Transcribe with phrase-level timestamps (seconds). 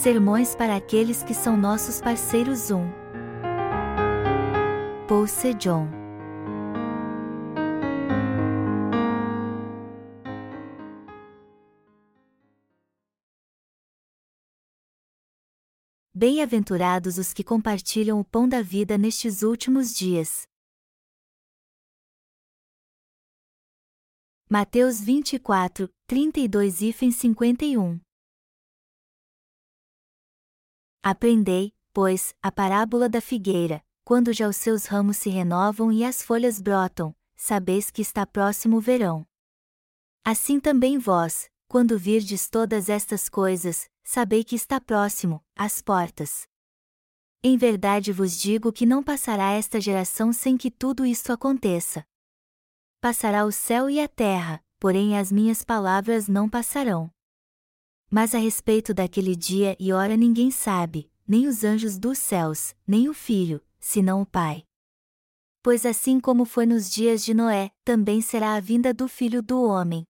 [0.00, 2.88] Sermões para aqueles que são nossos parceiros 1.
[5.08, 5.90] Paul Sejong
[16.14, 20.46] Bem-aventurados os que compartilham o pão da vida nestes últimos dias.
[24.48, 28.07] Mateus 24, 32 e 51
[31.10, 36.22] Aprendei, pois, a parábola da figueira, quando já os seus ramos se renovam e as
[36.22, 39.26] folhas brotam, sabeis que está próximo o verão.
[40.22, 46.46] Assim também vós, quando virdes todas estas coisas, sabei que está próximo, às portas.
[47.42, 52.04] Em verdade vos digo que não passará esta geração sem que tudo isto aconteça.
[53.00, 57.10] Passará o céu e a terra, porém as minhas palavras não passarão.
[58.10, 63.08] Mas a respeito daquele dia e hora ninguém sabe, nem os anjos dos céus, nem
[63.08, 64.64] o filho, senão o Pai.
[65.62, 69.62] Pois assim como foi nos dias de Noé, também será a vinda do filho do
[69.62, 70.04] homem.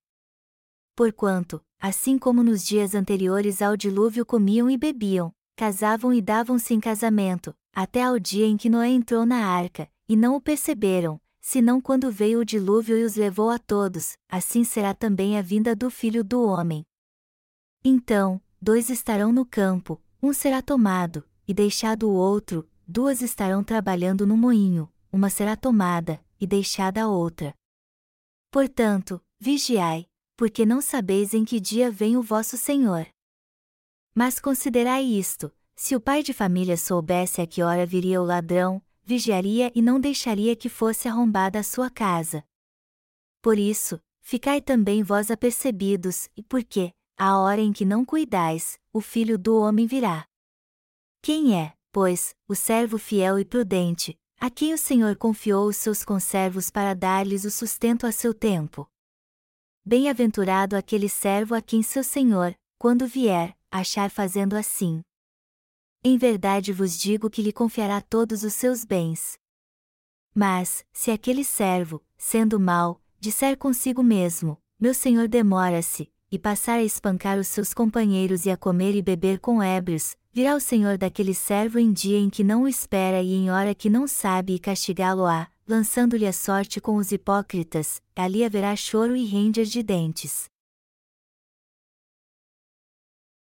[0.95, 6.79] Porquanto, assim como nos dias anteriores ao dilúvio comiam e bebiam, casavam e davam-se em
[6.81, 11.81] casamento, até ao dia em que Noé entrou na arca, e não o perceberam, senão
[11.81, 15.91] quando veio o dilúvio e os levou a todos, assim será também a vinda do
[15.91, 16.85] Filho do Homem.
[17.91, 24.27] Então, dois estarão no campo, um será tomado, e deixado o outro, duas estarão trabalhando
[24.27, 27.55] no moinho, uma será tomada, e deixada a outra.
[28.51, 33.07] Portanto, vigiai, porque não sabeis em que dia vem o vosso Senhor.
[34.15, 38.83] Mas considerai isto: se o pai de família soubesse a que hora viria o ladrão,
[39.03, 42.45] vigiaria e não deixaria que fosse arrombada a sua casa.
[43.41, 49.01] Por isso, ficai também vós apercebidos, e porque, à hora em que não cuidais, o
[49.01, 50.25] filho do homem virá.
[51.21, 56.05] Quem é, pois, o servo fiel e prudente, a quem o Senhor confiou os seus
[56.05, 58.89] conservos para dar-lhes o sustento a seu tempo?
[59.85, 65.03] Bem-aventurado aquele servo a quem seu senhor, quando vier, achar fazendo assim.
[66.05, 69.39] Em verdade vos digo que lhe confiará todos os seus bens.
[70.35, 76.85] Mas, se aquele servo, sendo mau, disser consigo mesmo: Meu senhor demora-se, e passar a
[76.85, 81.35] espancar os seus companheiros e a comer e beber com ébrios, virá o senhor daquele
[81.35, 84.59] servo em dia em que não o espera e em hora que não sabe e
[84.59, 90.49] castigá-lo-á, lançando-lhe a sorte com os hipócritas, ali haverá choro e ranger de dentes.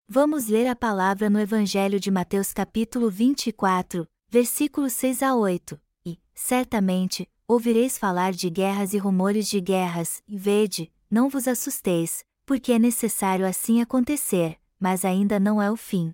[0.08, 6.20] Vamos ler a palavra no Evangelho de Mateus capítulo 24, versículos 6 a 8, e,
[6.34, 12.72] certamente, ouvireis falar de guerras e rumores de guerras, e vede, não vos assusteis, porque
[12.72, 16.14] é necessário assim acontecer, mas ainda não é o fim.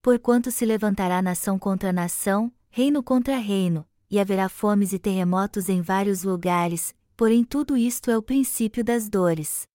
[0.00, 5.80] Porquanto se levantará nação contra nação, reino contra reino, e haverá fomes e terremotos em
[5.80, 9.66] vários lugares, porém tudo isto é o princípio das dores.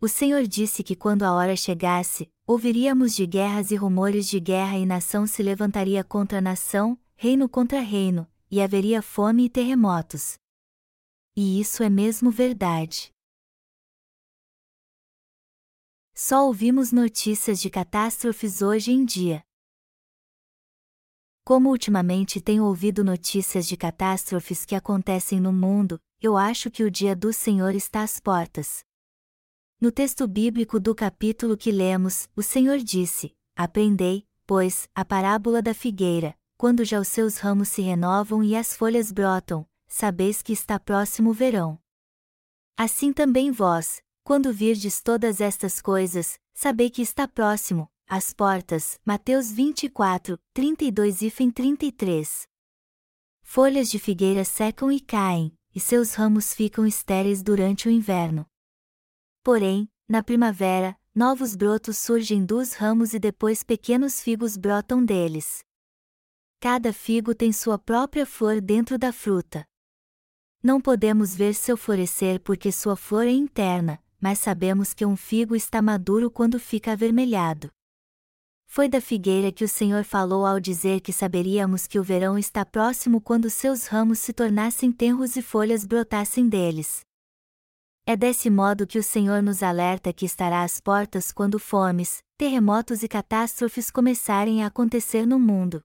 [0.00, 4.78] O Senhor disse que quando a hora chegasse, ouviríamos de guerras e rumores de guerra
[4.78, 10.38] e nação se levantaria contra nação, reino contra reino, e haveria fome e terremotos.
[11.36, 13.12] E isso é mesmo verdade.
[16.22, 19.42] Só ouvimos notícias de catástrofes hoje em dia.
[21.42, 26.90] Como ultimamente tenho ouvido notícias de catástrofes que acontecem no mundo, eu acho que o
[26.90, 28.84] dia do Senhor está às portas.
[29.80, 35.72] No texto bíblico do capítulo que lemos, o Senhor disse: Aprendei, pois, a parábola da
[35.72, 40.78] figueira, quando já os seus ramos se renovam e as folhas brotam, sabeis que está
[40.78, 41.80] próximo o verão.
[42.76, 49.50] Assim também vós, quando virdes todas estas coisas, sabei que está próximo, as portas, Mateus
[49.50, 52.46] 24, 32 e fim 33.
[53.42, 58.46] Folhas de figueira secam e caem, e seus ramos ficam estéreis durante o inverno.
[59.42, 65.64] Porém, na primavera, novos brotos surgem dos ramos e depois pequenos figos brotam deles.
[66.60, 69.64] Cada figo tem sua própria flor dentro da fruta.
[70.62, 75.56] Não podemos ver seu florescer porque sua flor é interna, mas sabemos que um figo
[75.56, 77.70] está maduro quando fica avermelhado.
[78.66, 82.64] Foi da figueira que o Senhor falou ao dizer que saberíamos que o verão está
[82.64, 87.00] próximo quando seus ramos se tornassem tenros e folhas brotassem deles.
[88.06, 93.02] É desse modo que o Senhor nos alerta que estará às portas quando fomes, terremotos
[93.02, 95.82] e catástrofes começarem a acontecer no mundo.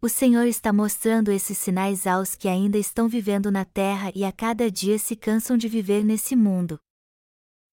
[0.00, 4.32] O Senhor está mostrando esses sinais aos que ainda estão vivendo na terra e a
[4.32, 6.80] cada dia se cansam de viver nesse mundo.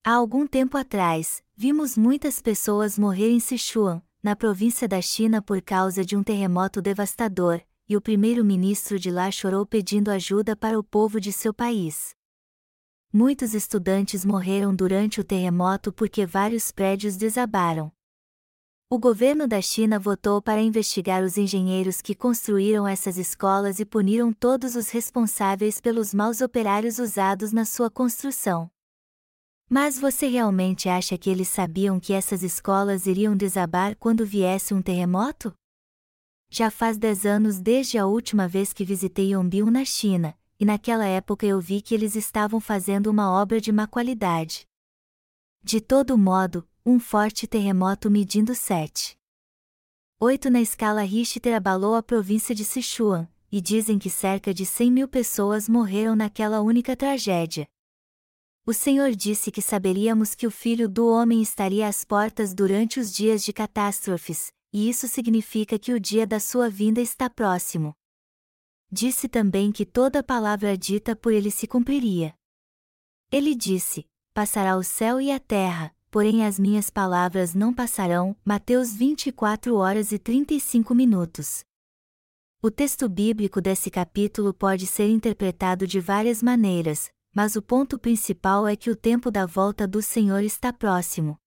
[0.02, 5.60] Há algum tempo atrás, vimos muitas pessoas morrer em Sichuan, na província da China por
[5.60, 10.82] causa de um terremoto devastador, e o primeiro-ministro de lá chorou pedindo ajuda para o
[10.82, 12.14] povo de seu país.
[13.12, 17.92] Muitos estudantes morreram durante o terremoto porque vários prédios desabaram.
[18.88, 24.32] O governo da China votou para investigar os engenheiros que construíram essas escolas e puniram
[24.32, 28.70] todos os responsáveis pelos maus operários usados na sua construção.
[29.72, 34.82] Mas você realmente acha que eles sabiam que essas escolas iriam desabar quando viesse um
[34.82, 35.54] terremoto?
[36.50, 41.06] Já faz 10 anos desde a última vez que visitei Yongbyon na China, e naquela
[41.06, 44.66] época eu vi que eles estavam fazendo uma obra de má qualidade.
[45.62, 49.16] De todo modo, um forte terremoto medindo 7.
[50.18, 54.90] 8 na escala Richter abalou a província de Sichuan, e dizem que cerca de 100
[54.90, 57.68] mil pessoas morreram naquela única tragédia.
[58.70, 63.12] O Senhor disse que saberíamos que o Filho do Homem estaria às portas durante os
[63.12, 67.94] dias de catástrofes, e isso significa que o dia da sua vinda está próximo
[68.90, 72.34] disse também que toda palavra dita por ele se cumpriria.
[73.30, 78.36] Ele disse: Passará o céu e a terra, porém as minhas palavras não passarão.
[78.44, 81.64] Mateus 24 horas e 35 minutos.
[82.60, 88.66] O texto bíblico desse capítulo pode ser interpretado de várias maneiras, mas o ponto principal
[88.66, 91.38] é que o tempo da volta do Senhor está próximo.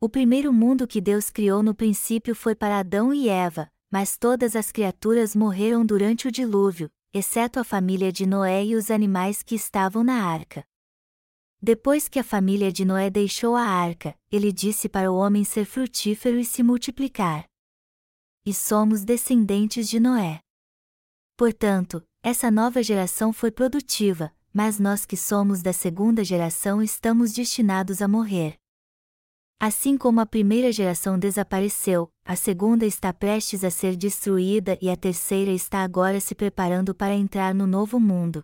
[0.00, 4.54] O primeiro mundo que Deus criou no princípio foi para Adão e Eva, mas todas
[4.54, 9.54] as criaturas morreram durante o dilúvio, exceto a família de Noé e os animais que
[9.54, 10.64] estavam na arca.
[11.62, 15.64] Depois que a família de Noé deixou a arca, ele disse para o homem ser
[15.64, 17.46] frutífero e se multiplicar.
[18.44, 20.40] E somos descendentes de Noé.
[21.36, 28.00] Portanto, essa nova geração foi produtiva, mas nós que somos da segunda geração estamos destinados
[28.00, 28.56] a morrer.
[29.60, 34.96] Assim como a primeira geração desapareceu, a segunda está prestes a ser destruída e a
[34.96, 38.42] terceira está agora se preparando para entrar no novo mundo.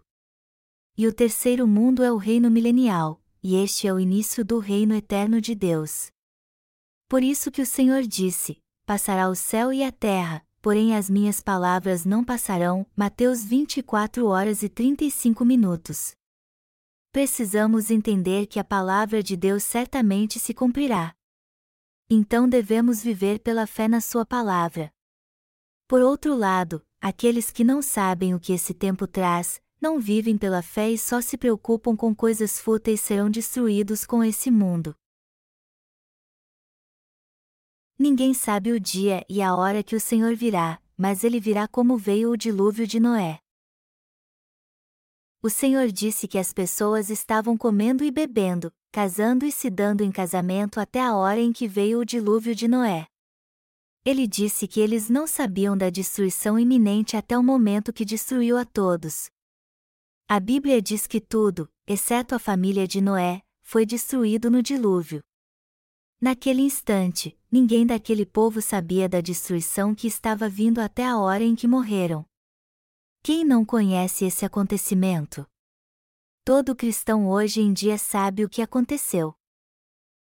[0.98, 4.94] E o terceiro mundo é o reino milenial, e este é o início do reino
[4.94, 6.10] eterno de Deus.
[7.08, 11.40] Por isso que o Senhor disse: Passará o céu e a terra, porém as minhas
[11.40, 12.86] palavras não passarão.
[12.96, 16.14] Mateus 24 horas e 35 minutos
[17.12, 21.14] precisamos entender que a palavra de Deus certamente se cumprirá.
[22.08, 24.90] Então devemos viver pela fé na Sua palavra.
[25.86, 30.62] Por outro lado, aqueles que não sabem o que esse tempo traz, não vivem pela
[30.62, 34.96] fé e só se preocupam com coisas fúteis serão destruídos com esse mundo.
[38.02, 41.96] Ninguém sabe o dia e a hora que o Senhor virá, mas ele virá como
[41.96, 43.42] veio o dilúvio de Noé
[45.42, 50.12] o Senhor disse que as pessoas estavam comendo e bebendo, casando e se dando em
[50.12, 53.08] casamento até a hora em que veio o dilúvio de Noé.
[54.04, 58.64] Ele disse que eles não sabiam da destruição iminente até o momento que destruiu a
[58.64, 59.28] todos.
[60.28, 65.20] A Bíblia diz que tudo, exceto a família de Noé, foi destruído no dilúvio.
[66.20, 71.54] Naquele instante, ninguém daquele povo sabia da destruição que estava vindo até a hora em
[71.54, 72.24] que morreram.
[73.22, 75.46] Quem não conhece esse acontecimento?
[76.46, 79.34] Todo cristão hoje em dia sabe o que aconteceu.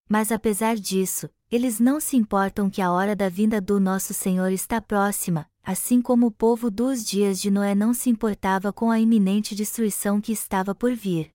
[0.07, 4.51] Mas apesar disso, eles não se importam que a hora da vinda do nosso Senhor
[4.51, 9.01] está próxima, assim como o povo dos dias de Noé não se importava com a
[9.01, 11.29] iminente destruição que estava por vir.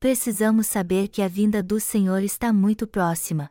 [0.00, 3.48] Precisamos saber que a vinda do Senhor está muito próxima.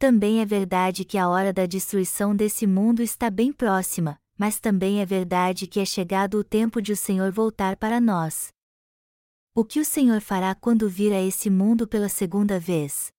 [0.00, 5.02] Também é verdade que a hora da destruição desse mundo está bem próxima, mas também
[5.02, 8.50] é verdade que é chegado o tempo de o Senhor voltar para nós.
[9.54, 13.12] O que o Senhor fará quando vir a esse mundo pela segunda vez?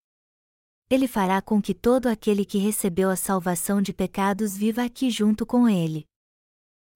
[0.90, 5.46] Ele fará com que todo aquele que recebeu a salvação de pecados viva aqui junto
[5.46, 6.08] com ele.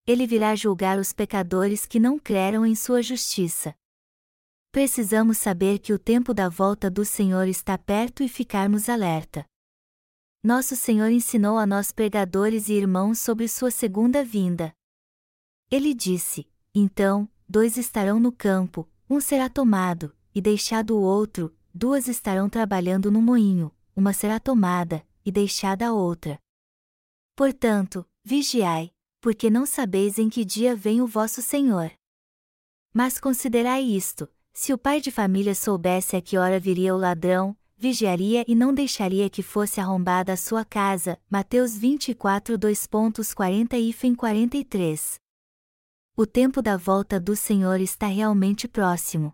[0.07, 3.75] Ele virá julgar os pecadores que não creram em sua justiça.
[4.71, 9.45] Precisamos saber que o tempo da volta do Senhor está perto e ficarmos alerta
[10.45, 14.71] nosso Senhor ensinou a nós pregadores e irmãos sobre sua segunda vinda.
[15.71, 22.07] Ele disse: Então, dois estarão no campo, um será tomado, e deixado o outro, duas
[22.07, 26.39] estarão trabalhando no moinho, uma será tomada, e deixada a outra.
[27.35, 31.91] Portanto, vigiai, porque não sabeis em que dia vem o vosso Senhor.
[32.93, 37.57] Mas considerai isto: se o pai de família soubesse a que hora viria o ladrão,
[37.85, 41.19] vigiaria e não deixaria que fosse arrombada a sua casa.
[41.29, 45.19] Mateus 24 2.40 e 43.
[46.17, 49.31] O tempo da volta do Senhor está realmente próximo.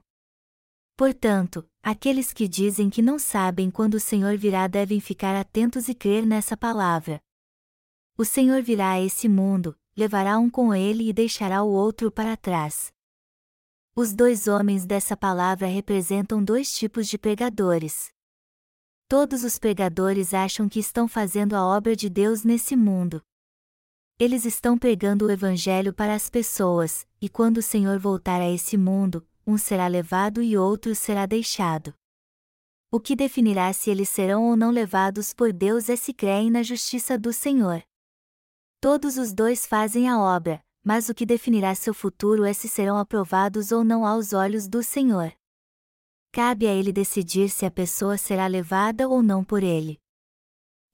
[0.98, 5.96] Portanto, aqueles que dizem que não sabem quando o Senhor virá devem ficar atentos e
[5.96, 7.22] crer nessa palavra.
[8.18, 12.36] O Senhor virá a esse mundo, levará um com ele e deixará o outro para
[12.36, 12.92] trás.
[13.96, 18.11] Os dois homens dessa palavra representam dois tipos de pregadores.
[19.12, 23.22] Todos os pregadores acham que estão fazendo a obra de Deus nesse mundo.
[24.18, 28.78] Eles estão pregando o Evangelho para as pessoas, e quando o Senhor voltar a esse
[28.78, 31.94] mundo, um será levado e outro será deixado.
[32.90, 36.64] O que definirá se eles serão ou não levados por Deus é se creem na
[36.64, 37.84] justiça do Senhor.
[38.80, 42.98] Todos os dois fazem a obra, mas o que definirá seu futuro é se serão
[42.98, 45.34] aprovados ou não aos olhos do Senhor.
[46.34, 50.00] Cabe a ele decidir se a pessoa será levada ou não por ele.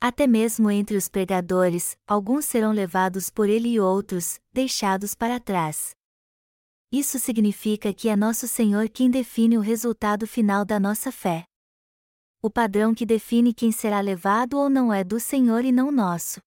[0.02, 5.96] Até mesmo entre os pregadores, alguns serão levados por ele e outros, deixados para trás.
[6.92, 11.46] Isso significa que é nosso Senhor quem define o resultado final da nossa fé.
[12.42, 16.40] O padrão que define quem será levado ou não é do Senhor e não nosso.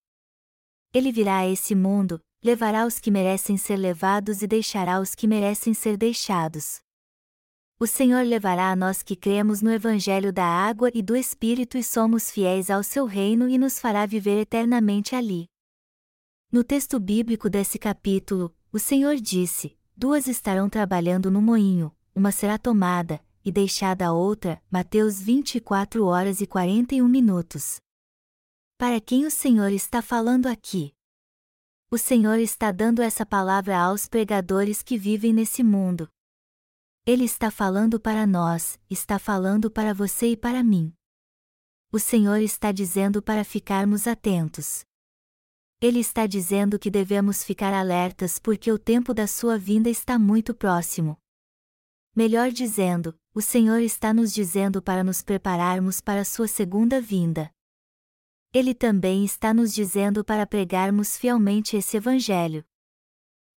[0.93, 5.27] Ele virá a esse mundo, levará os que merecem ser levados e deixará os que
[5.27, 6.81] merecem ser deixados
[7.81, 11.83] o Senhor levará a nós que cremos no Evangelho da água e do Espírito e
[11.83, 15.47] somos fiéis ao seu reino e nos fará viver eternamente ali.
[16.51, 22.59] No texto bíblico desse capítulo, o Senhor disse: Duas estarão trabalhando no moinho, uma será
[22.59, 24.61] tomada, e deixada a outra.
[24.69, 27.77] Mateus 24 horas e 41 minutos.
[28.77, 30.93] Para quem o Senhor está falando aqui?
[31.89, 36.07] O Senhor está dando essa palavra aos pregadores que vivem nesse mundo.
[37.03, 40.93] Ele está falando para nós, está falando para você e para mim.
[41.91, 44.85] O Senhor está dizendo para ficarmos atentos.
[45.81, 50.53] Ele está dizendo que devemos ficar alertas porque o tempo da sua vinda está muito
[50.53, 51.17] próximo.
[52.15, 57.51] Melhor dizendo, o Senhor está nos dizendo para nos prepararmos para sua segunda vinda.
[58.53, 62.63] Ele também está nos dizendo para pregarmos fielmente esse Evangelho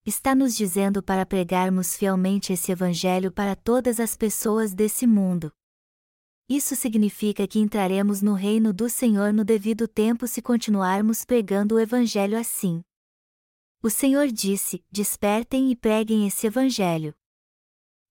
[0.06, 5.50] está nos dizendo para pregarmos fielmente esse Evangelho para todas as pessoas desse mundo.
[6.46, 11.80] Isso significa que entraremos no reino do Senhor no devido tempo se continuarmos pregando o
[11.80, 12.82] Evangelho assim.
[13.82, 17.14] O Senhor disse: Despertem e preguem esse Evangelho.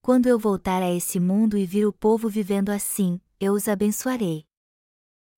[0.02, 4.44] Quando eu voltar a esse mundo e vir o povo vivendo assim, eu os abençoarei.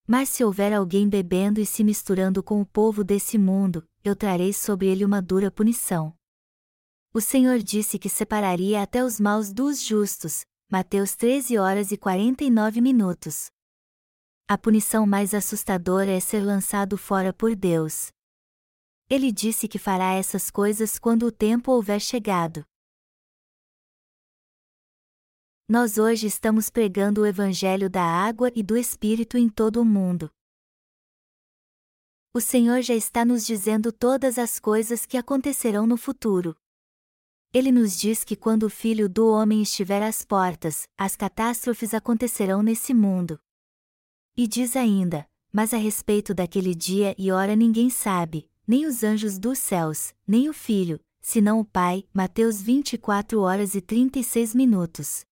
[0.07, 4.53] Mas se houver alguém bebendo e se misturando com o povo desse mundo, eu trarei
[4.53, 6.16] sobre ele uma dura punição.
[7.13, 10.45] O Senhor disse que separaria até os maus dos justos.
[10.69, 13.49] Mateus 13 horas e 49 minutos.
[14.49, 18.11] A punição mais assustadora é ser lançado fora por Deus.
[19.09, 22.65] Ele disse que fará essas coisas quando o tempo houver chegado.
[25.69, 30.29] Nós hoje estamos pregando o Evangelho da água e do Espírito em todo o mundo.
[32.33, 36.55] O Senhor já está nos dizendo todas as coisas que acontecerão no futuro.
[37.53, 42.61] Ele nos diz que quando o filho do homem estiver às portas, as catástrofes acontecerão
[42.61, 43.39] nesse mundo.
[44.35, 49.39] E diz ainda: Mas a respeito daquele dia e hora ninguém sabe, nem os anjos
[49.39, 52.05] dos céus, nem o filho, senão o Pai.
[52.13, 55.25] Mateus 24 horas e 36 minutos.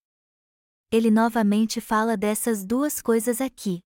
[0.90, 3.80] Ele novamente fala dessas duas coisas aqui.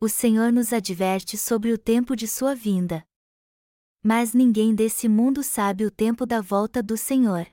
[0.00, 3.04] O Senhor nos adverte sobre o tempo de sua vinda.
[4.08, 7.44] Mas ninguém desse mundo sabe o tempo da volta do Senhor.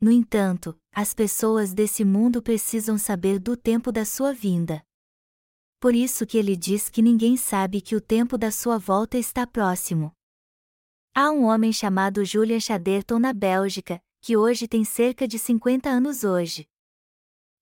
[0.00, 4.80] No entanto, as pessoas desse mundo precisam saber do tempo da sua vinda.
[5.80, 9.48] Por isso que ele diz que ninguém sabe que o tempo da sua volta está
[9.48, 10.12] próximo.
[11.12, 16.22] Há um homem chamado Julian Chaderton na Bélgica, que hoje tem cerca de 50 anos
[16.22, 16.68] hoje.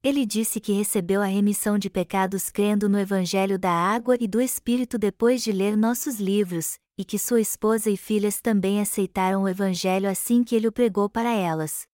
[0.02, 4.40] Ele disse que recebeu a remissão de pecados crendo no Evangelho da Água e do
[4.40, 9.48] Espírito depois de ler nossos livros, e que sua esposa e filhas também aceitaram o
[9.48, 11.86] Evangelho assim que ele o pregou para elas.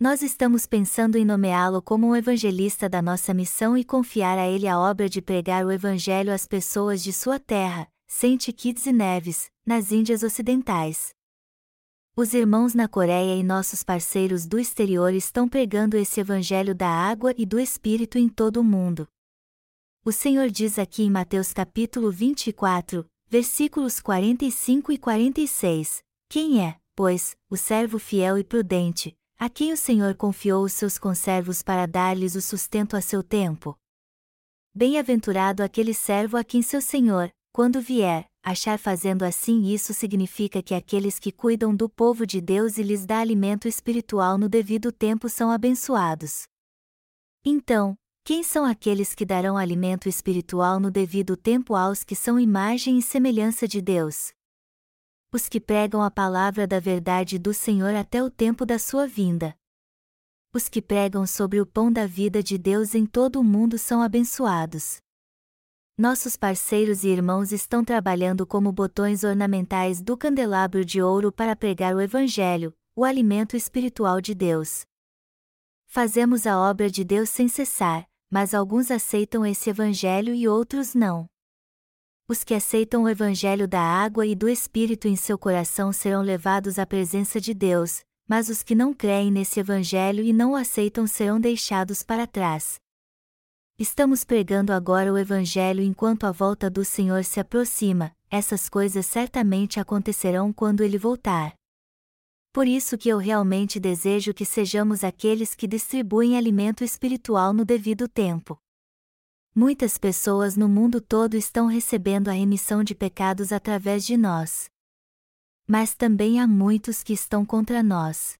[0.00, 4.66] Nós estamos pensando em nomeá-lo como um evangelista da nossa missão e confiar a ele
[4.66, 9.50] a obra de pregar o Evangelho às pessoas de sua terra, Saint Kitts e Neves,
[9.66, 11.14] nas Índias Ocidentais.
[12.16, 17.32] Os irmãos na Coreia e nossos parceiros do exterior estão pregando esse Evangelho da água
[17.38, 19.06] e do Espírito em todo o mundo.
[20.04, 26.02] O Senhor diz aqui em Mateus capítulo 24, Versículos 45 e 46.
[26.28, 30.98] Quem é, pois, o servo fiel e prudente, a quem o Senhor confiou os seus
[30.98, 33.78] conservos para dar-lhes o sustento a seu tempo?
[34.74, 40.74] Bem-aventurado aquele servo a quem seu Senhor, quando vier, achar fazendo assim isso significa que
[40.74, 45.28] aqueles que cuidam do povo de Deus e lhes dá alimento espiritual no devido tempo
[45.28, 46.44] são abençoados.
[47.44, 52.98] Então, Quem são aqueles que darão alimento espiritual no devido tempo aos que são imagem
[52.98, 54.32] e semelhança de Deus?
[55.32, 59.56] Os que pregam a palavra da verdade do Senhor até o tempo da sua vinda.
[60.52, 64.02] Os que pregam sobre o pão da vida de Deus em todo o mundo são
[64.02, 65.00] abençoados.
[66.00, 71.94] Nossos parceiros e irmãos estão trabalhando como botões ornamentais do candelabro de ouro para pregar
[71.94, 74.86] o Evangelho, o alimento espiritual de Deus.
[75.84, 81.26] Fazemos a obra de Deus sem cessar, mas alguns aceitam esse Evangelho e outros não.
[82.26, 86.78] Os que aceitam o Evangelho da água e do Espírito em seu coração serão levados
[86.78, 91.06] à presença de Deus, mas os que não creem nesse Evangelho e não o aceitam
[91.06, 92.80] serão deixados para trás.
[93.80, 99.80] Estamos pregando agora o Evangelho enquanto a volta do Senhor se aproxima, essas coisas certamente
[99.80, 101.54] acontecerão quando ele voltar.
[102.52, 108.06] Por isso que eu realmente desejo que sejamos aqueles que distribuem alimento espiritual no devido
[108.06, 108.60] tempo.
[109.54, 114.68] Muitas pessoas no mundo todo estão recebendo a remissão de pecados através de nós.
[115.66, 118.34] Mas também há muitos que estão contra nós.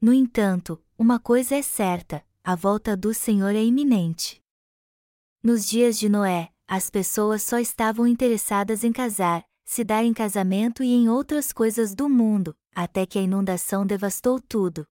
[0.00, 4.42] No entanto, uma coisa é certa: a volta do Senhor é iminente.
[5.42, 10.82] Nos dias de Noé, as pessoas só estavam interessadas em casar, se dar em casamento
[10.82, 14.86] e em outras coisas do mundo, até que a inundação devastou tudo.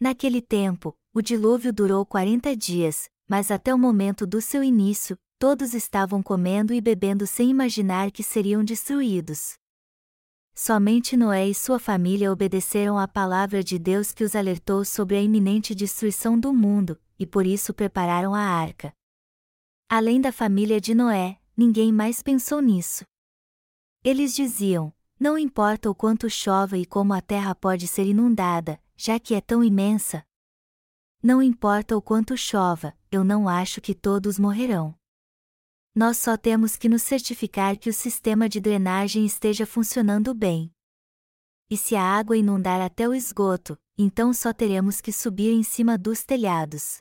[0.00, 5.74] Naquele tempo, o dilúvio durou 40 dias, mas até o momento do seu início, todos
[5.74, 9.58] estavam comendo e bebendo sem imaginar que seriam destruídos.
[10.56, 15.20] Somente Noé e sua família obedeceram à palavra de Deus que os alertou sobre a
[15.20, 18.92] iminente destruição do mundo, e por isso prepararam a arca.
[19.88, 23.04] Além da família de Noé, ninguém mais pensou nisso.
[24.04, 29.18] Eles diziam: Não importa o quanto chova e como a terra pode ser inundada, já
[29.18, 30.24] que é tão imensa.
[31.20, 34.94] Não importa o quanto chova, eu não acho que todos morrerão.
[35.94, 40.74] Nós só temos que nos certificar que o sistema de drenagem esteja funcionando bem.
[41.70, 45.96] E se a água inundar até o esgoto, então só teremos que subir em cima
[45.96, 46.98] dos telhados.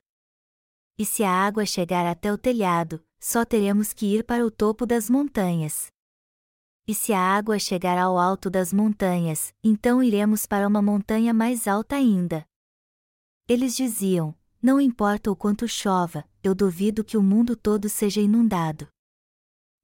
[0.96, 4.86] E se a água chegar até o telhado, só teremos que ir para o topo
[4.86, 5.88] das montanhas.
[6.88, 11.68] E se a água chegar ao alto das montanhas, então iremos para uma montanha mais
[11.68, 12.46] alta ainda.
[13.48, 18.88] Eles diziam: Não importa o quanto chova, eu duvido que o mundo todo seja inundado.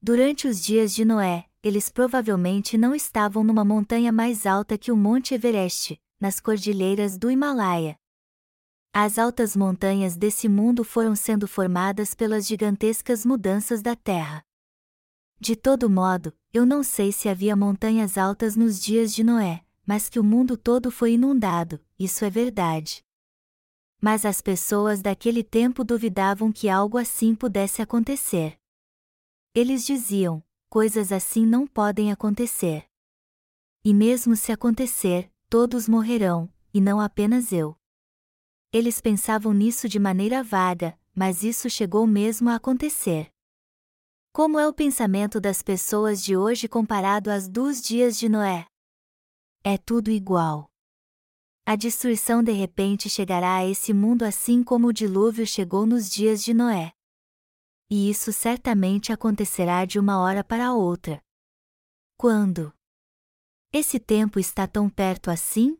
[0.02, 4.96] Durante os dias de Noé, eles provavelmente não estavam numa montanha mais alta que o
[4.96, 7.98] Monte Everest, nas cordilheiras do Himalaia.
[8.94, 14.42] As altas montanhas desse mundo foram sendo formadas pelas gigantescas mudanças da Terra.
[15.42, 20.08] De todo modo, eu não sei se havia montanhas altas nos dias de Noé, mas
[20.08, 23.04] que o mundo todo foi inundado, isso é verdade.
[24.02, 28.58] Mas as pessoas daquele tempo duvidavam que algo assim pudesse acontecer.
[29.54, 32.86] Eles diziam: coisas assim não podem acontecer.
[33.84, 37.76] E mesmo se acontecer, todos morrerão, e não apenas eu.
[38.72, 43.32] Eles pensavam nisso de maneira vaga, mas isso chegou mesmo a acontecer.
[44.32, 48.68] Como é o pensamento das pessoas de hoje comparado às dos dias de Noé?
[49.64, 50.69] É tudo igual.
[51.70, 56.44] A destruição de repente chegará a esse mundo assim como o dilúvio chegou nos dias
[56.44, 56.92] de Noé.
[57.92, 61.22] E isso certamente acontecerá de uma hora para outra.
[62.18, 62.74] Quando?
[63.72, 65.78] Esse tempo está tão perto assim?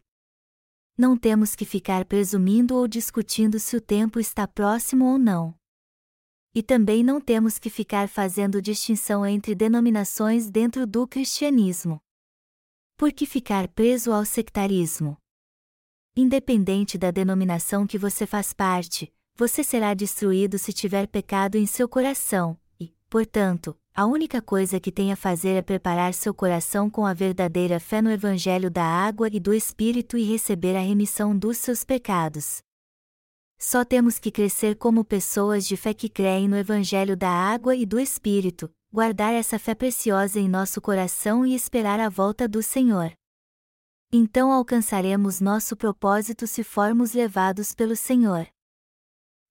[0.96, 5.58] Não temos que ficar presumindo ou discutindo se o tempo está próximo ou não.
[6.54, 12.00] E também não temos que ficar fazendo distinção entre denominações dentro do cristianismo.
[12.96, 15.19] Por que ficar preso ao sectarismo?
[16.16, 21.88] Independente da denominação que você faz parte, você será destruído se tiver pecado em seu
[21.88, 27.06] coração, e, portanto, a única coisa que tem a fazer é preparar seu coração com
[27.06, 31.58] a verdadeira fé no Evangelho da água e do Espírito e receber a remissão dos
[31.58, 32.62] seus pecados.
[33.58, 37.86] Só temos que crescer como pessoas de fé que creem no Evangelho da água e
[37.86, 43.12] do Espírito, guardar essa fé preciosa em nosso coração e esperar a volta do Senhor.
[44.12, 48.48] Então alcançaremos nosso propósito se formos levados pelo Senhor.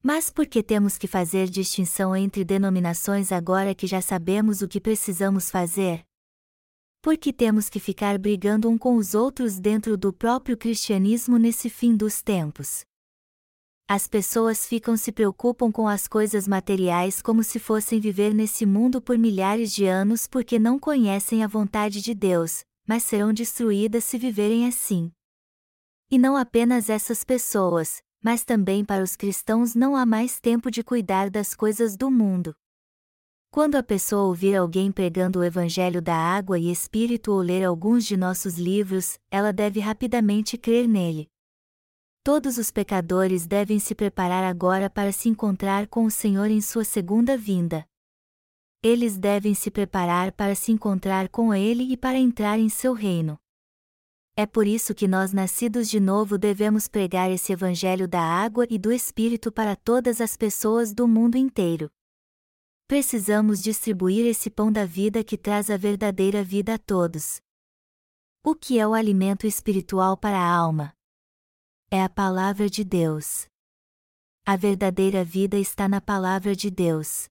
[0.02, 4.80] Mas por que temos que fazer distinção entre denominações agora que já sabemos o que
[4.80, 6.04] precisamos fazer?
[7.00, 11.70] Por que temos que ficar brigando um com os outros dentro do próprio cristianismo nesse
[11.70, 12.84] fim dos tempos?
[13.86, 19.00] As pessoas ficam se preocupam com as coisas materiais como se fossem viver nesse mundo
[19.00, 24.16] por milhares de anos porque não conhecem a vontade de Deus, mas serão destruídas se
[24.16, 25.12] viverem assim.
[26.10, 30.82] E não apenas essas pessoas, mas também para os cristãos não há mais tempo de
[30.82, 32.56] cuidar das coisas do mundo.
[33.50, 38.06] Quando a pessoa ouvir alguém pregando o Evangelho da água e Espírito ou ler alguns
[38.06, 41.28] de nossos livros, ela deve rapidamente crer nele.
[42.24, 46.84] Todos os pecadores devem se preparar agora para se encontrar com o Senhor em sua
[46.84, 47.86] segunda vinda.
[48.82, 53.36] Eles devem se preparar para se encontrar com Ele e para entrar em seu reino.
[54.36, 58.78] É por isso que nós, nascidos de novo, devemos pregar esse Evangelho da água e
[58.78, 61.90] do Espírito para todas as pessoas do mundo inteiro.
[62.86, 67.40] Precisamos distribuir esse pão da vida que traz a verdadeira vida a todos.
[68.44, 70.94] O que é o alimento espiritual para a alma?
[71.90, 73.48] É a palavra de Deus.
[74.46, 77.28] A verdadeira vida está na palavra de Deus.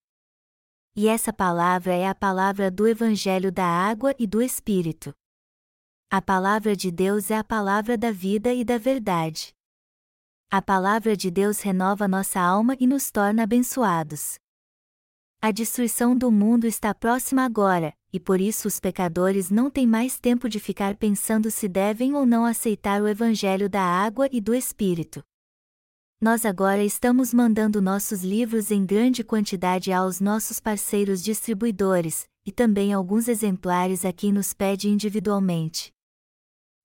[0.99, 5.13] E essa palavra é a palavra do Evangelho da água e do Espírito.
[6.09, 9.53] A palavra de Deus é a palavra da vida e da verdade.
[10.49, 14.39] A palavra de Deus renova nossa alma e nos torna abençoados.
[15.39, 20.19] A destruição do mundo está próxima agora, e por isso os pecadores não têm mais
[20.19, 24.55] tempo de ficar pensando se devem ou não aceitar o Evangelho da água e do
[24.55, 25.21] Espírito.
[26.19, 32.91] Nós agora estamos mandando nossos livros em grande quantidade aos nossos parceiros distribuidores, e também
[32.91, 35.93] alguns exemplares a quem nos pede individualmente.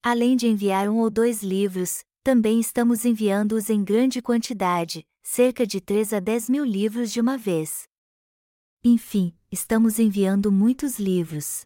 [0.02, 5.80] Além de enviar um ou dois livros, também estamos enviando-os em grande quantidade, cerca de
[5.80, 7.84] 3 a 10 mil livros de uma vez.
[8.84, 11.64] Enfim, estamos enviando muitos livros.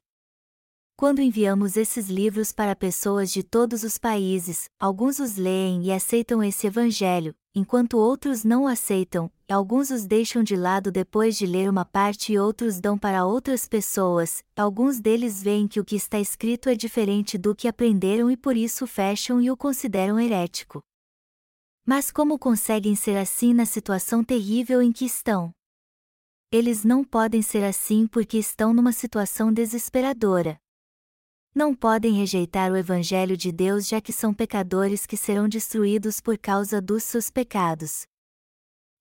[0.99, 6.43] Quando enviamos esses livros para pessoas de todos os países, alguns os leem e aceitam
[6.43, 11.69] esse evangelho, enquanto outros não o aceitam, alguns os deixam de lado depois de ler
[11.69, 16.19] uma parte e outros dão para outras pessoas, alguns deles veem que o que está
[16.19, 20.81] escrito é diferente do que aprenderam e por isso fecham e o consideram herético.
[21.85, 25.53] Mas como conseguem ser assim na situação terrível em que estão?
[26.51, 30.59] Eles não podem ser assim porque estão numa situação desesperadora.
[31.57, 36.37] Não podem rejeitar o Evangelho de Deus já que são pecadores que serão destruídos por
[36.37, 38.05] causa dos seus pecados.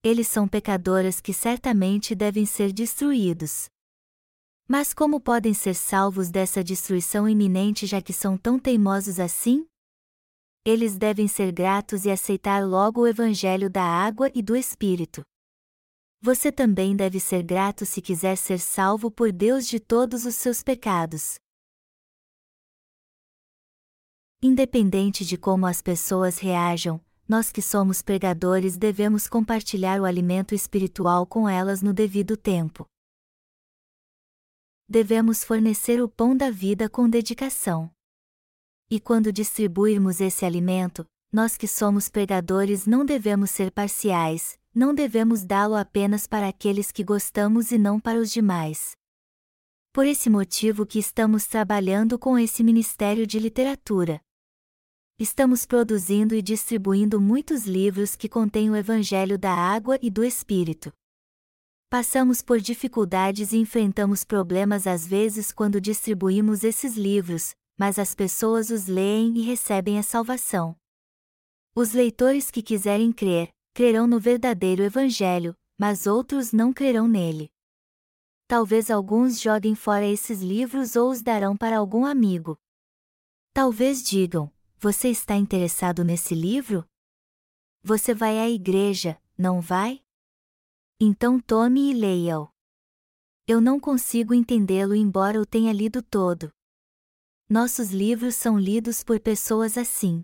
[0.01, 3.65] Eles são pecadoras que certamente devem ser destruídos.
[4.69, 9.67] Mas como podem ser salvos dessa destruição iminente já que são tão teimosos assim?
[10.63, 15.23] Eles devem ser gratos e aceitar logo o Evangelho da água e do Espírito.
[16.21, 20.63] Você também deve ser grato se quiser ser salvo por Deus de todos os seus
[20.63, 21.35] pecados.
[24.47, 31.25] Independente de como as pessoas reajam, nós que somos pregadores devemos compartilhar o alimento espiritual
[31.25, 32.85] com elas no devido tempo.
[34.87, 37.89] Devemos fornecer o pão da vida com dedicação.
[38.87, 45.43] E quando distribuirmos esse alimento, nós que somos pregadores não devemos ser parciais, não devemos
[45.43, 48.95] dá-lo apenas para aqueles que gostamos e não para os demais.
[49.91, 54.21] Por esse motivo que estamos trabalhando com esse Ministério de Literatura.
[55.17, 60.91] Estamos produzindo e distribuindo muitos livros que contêm o Evangelho da Água e do Espírito.
[61.89, 68.69] Passamos por dificuldades e enfrentamos problemas às vezes quando distribuímos esses livros, mas as pessoas
[68.69, 70.75] os leem e recebem a salvação.
[71.73, 77.49] Os leitores que quiserem crer, crerão no verdadeiro Evangelho, mas outros não crerão nele.
[78.49, 82.57] Talvez alguns joguem fora esses livros ou os darão para algum amigo.
[83.53, 84.51] Talvez digam:
[84.85, 86.85] Você está interessado nesse livro?
[87.81, 89.99] Você vai à igreja, não vai?
[91.01, 92.49] Então tome e leia-o.
[93.47, 96.51] Eu não consigo entendê-lo embora o tenha lido todo.
[97.49, 100.23] Nossos livros são lidos por pessoas assim.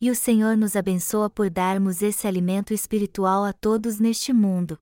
[0.00, 4.76] E o Senhor nos abençoa por darmos esse alimento espiritual a todos neste mundo.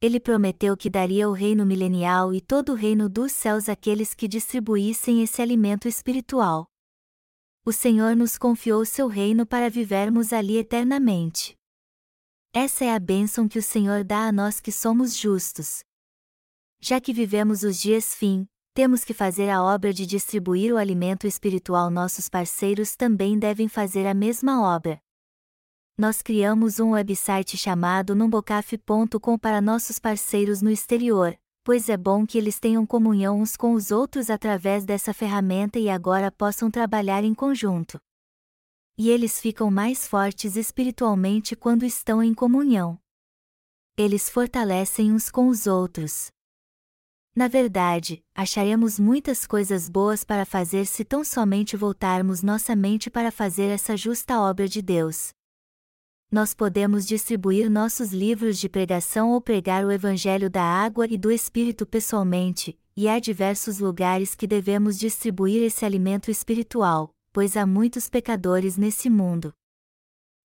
[0.00, 4.28] Ele prometeu que daria o reino milenial e todo o reino dos céus àqueles que
[4.28, 6.71] distribuíssem esse alimento espiritual.
[7.64, 11.56] O Senhor nos confiou seu reino para vivermos ali eternamente.
[12.52, 15.84] Essa é a bênção que o Senhor dá a nós que somos justos.
[16.80, 21.24] Já que vivemos os dias fim, temos que fazer a obra de distribuir o alimento
[21.24, 21.88] espiritual.
[21.88, 25.00] Nossos parceiros também devem fazer a mesma obra.
[25.96, 32.36] Nós criamos um website chamado numbocaf.com para nossos parceiros no exterior, pois é bom que
[32.36, 37.34] eles tenham comunhão uns com os outros através dessa ferramenta e agora possam trabalhar em
[37.34, 38.00] conjunto.
[38.98, 42.98] E eles ficam mais fortes espiritualmente quando estão em comunhão.
[43.96, 46.30] Eles fortalecem uns com os outros.
[47.34, 53.30] Na verdade, acharemos muitas coisas boas para fazer se tão somente voltarmos nossa mente para
[53.30, 55.32] fazer essa justa obra de Deus.
[56.32, 61.30] Nós podemos distribuir nossos livros de pregação ou pregar o Evangelho da água e do
[61.30, 68.08] Espírito pessoalmente, e há diversos lugares que devemos distribuir esse alimento espiritual, pois há muitos
[68.08, 69.52] pecadores nesse mundo.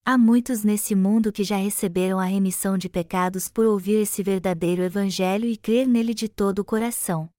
[0.04, 4.82] Há muitos nesse mundo que já receberam a remissão de pecados por ouvir esse verdadeiro
[4.82, 7.30] Evangelho e crer nele de todo o coração.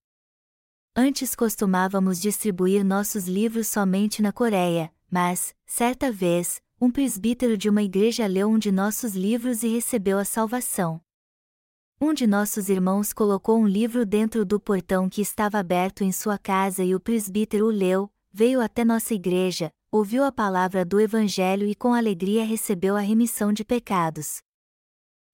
[0.97, 7.83] Antes costumávamos distribuir nossos livros somente na Coreia, mas, certa vez, um presbítero de uma
[7.83, 11.01] igreja leu um de nossos livros e recebeu a salvação.
[12.01, 16.39] Um de nossos irmãos colocou um livro dentro do portão que estava aberto em sua
[16.39, 21.67] casa e o presbítero o leu, veio até nossa igreja, ouviu a palavra do Evangelho
[21.67, 24.41] e com alegria recebeu a remissão de pecados.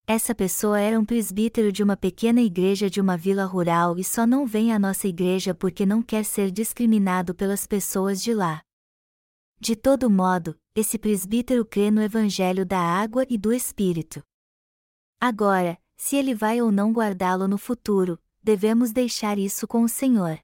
[0.07, 4.26] Essa pessoa era um presbítero de uma pequena igreja de uma vila rural e só
[4.26, 8.62] não vem à nossa igreja porque não quer ser discriminado pelas pessoas de lá.
[9.64, 14.22] De todo modo, esse presbítero crê no Evangelho da água e do Espírito.
[15.18, 20.38] Agora, se ele vai ou não guardá-lo no futuro, devemos deixar isso com o Senhor.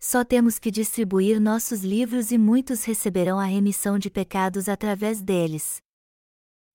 [0.00, 5.82] Só temos que distribuir nossos livros e muitos receberão a remissão de pecados através deles.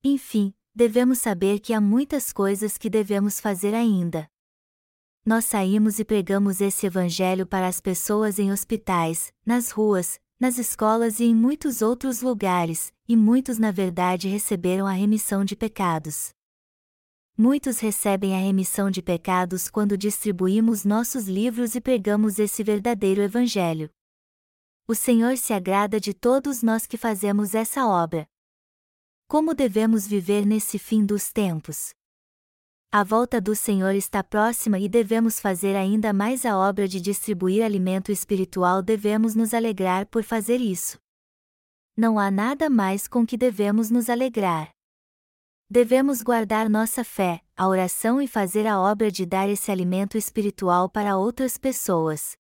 [0.04, 4.30] Enfim, devemos saber que há muitas coisas que devemos fazer ainda.
[5.26, 11.20] Nós saímos e pregamos esse evangelho para as pessoas em hospitais, nas ruas, nas escolas
[11.20, 16.30] e em muitos outros lugares, e muitos na verdade receberam a remissão de pecados.
[17.38, 23.90] Muitos recebem a remissão de pecados quando distribuímos nossos livros e pregamos esse verdadeiro Evangelho.
[24.88, 28.28] O Senhor se agrada de todos nós que fazemos essa obra.
[29.28, 31.94] Como devemos viver nesse fim dos tempos?
[32.92, 37.64] A volta do Senhor está próxima e devemos fazer ainda mais a obra de distribuir
[37.64, 40.98] alimento espiritual, devemos nos alegrar por fazer isso.
[41.96, 44.72] Não há nada mais com que devemos nos alegrar.
[45.70, 50.90] Devemos guardar nossa fé, a oração e fazer a obra de dar esse alimento espiritual
[50.90, 52.36] para outras pessoas.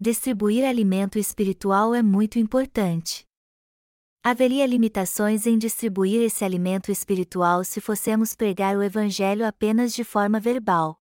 [0.00, 3.24] Distribuir alimento espiritual é muito importante.
[4.26, 10.40] Haveria limitações em distribuir esse alimento espiritual se fossemos pregar o Evangelho apenas de forma
[10.40, 10.98] verbal.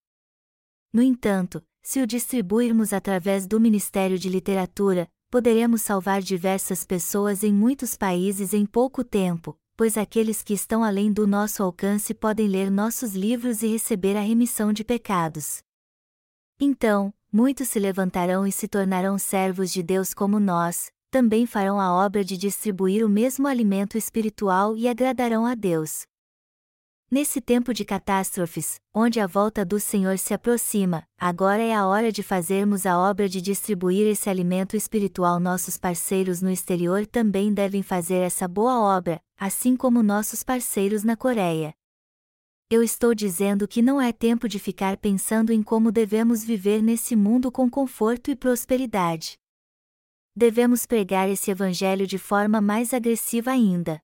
[0.91, 7.53] No entanto, se o distribuirmos através do Ministério de Literatura, poderemos salvar diversas pessoas em
[7.53, 12.69] muitos países em pouco tempo, pois aqueles que estão além do nosso alcance podem ler
[12.69, 15.63] nossos livros e receber a remissão de pecados.
[16.59, 21.93] Então, muitos se levantarão e se tornarão servos de Deus como nós, também farão a
[21.93, 26.07] obra de distribuir o mesmo alimento espiritual e agradarão a Deus.
[27.11, 32.11] Nesse tempo de catástrofes, onde a volta do Senhor se aproxima, agora é a hora
[32.11, 35.39] de fazermos a obra de distribuir esse alimento espiritual.
[35.39, 41.15] Nossos parceiros no exterior também devem fazer essa boa obra, assim como nossos parceiros na
[41.15, 41.75] Coreia.
[42.71, 47.15] Eu estou dizendo que não é tempo de ficar pensando em como devemos viver nesse
[47.15, 49.42] mundo com conforto e prosperidade.
[50.35, 54.01] Devemos pregar esse evangelho de forma mais agressiva ainda.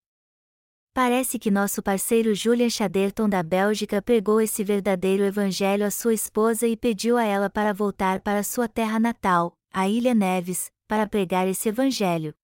[0.93, 6.67] Parece que nosso parceiro Julian Chaderton da Bélgica pregou esse verdadeiro evangelho à sua esposa
[6.67, 11.47] e pediu a ela para voltar para sua terra natal, a Ilha Neves, para pregar
[11.47, 12.35] esse evangelho.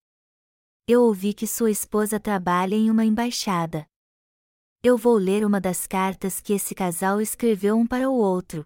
[0.88, 3.88] Eu ouvi que sua esposa trabalha em uma embaixada.
[4.82, 8.65] Eu vou ler uma das cartas que esse casal escreveu um para o outro.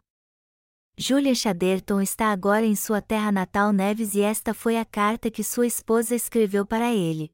[0.99, 5.43] Julia Chaderton está agora em sua terra natal Neves e esta foi a carta que
[5.43, 7.31] sua esposa escreveu para ele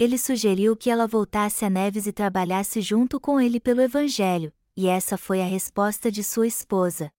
[0.00, 4.88] ele sugeriu que ela voltasse a Neves e trabalhasse junto com ele pelo Evangelho, e
[4.88, 7.12] essa foi a resposta de sua esposa.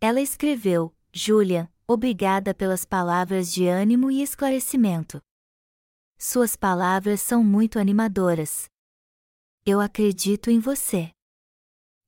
[0.00, 5.22] Ela escreveu: Julia, obrigada pelas palavras de ânimo e esclarecimento.
[6.18, 8.68] Suas palavras são muito animadoras.
[9.64, 11.15] Eu acredito em você.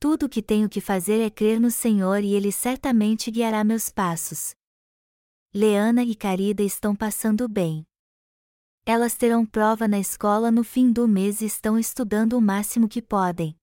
[0.01, 3.91] Tudo o que tenho que fazer é crer no Senhor e Ele certamente guiará meus
[3.91, 4.55] passos.
[5.53, 7.85] Leana e Carida estão passando bem.
[8.87, 13.03] Elas terão prova na escola no fim do mês e estão estudando o máximo que
[13.03, 13.57] podem.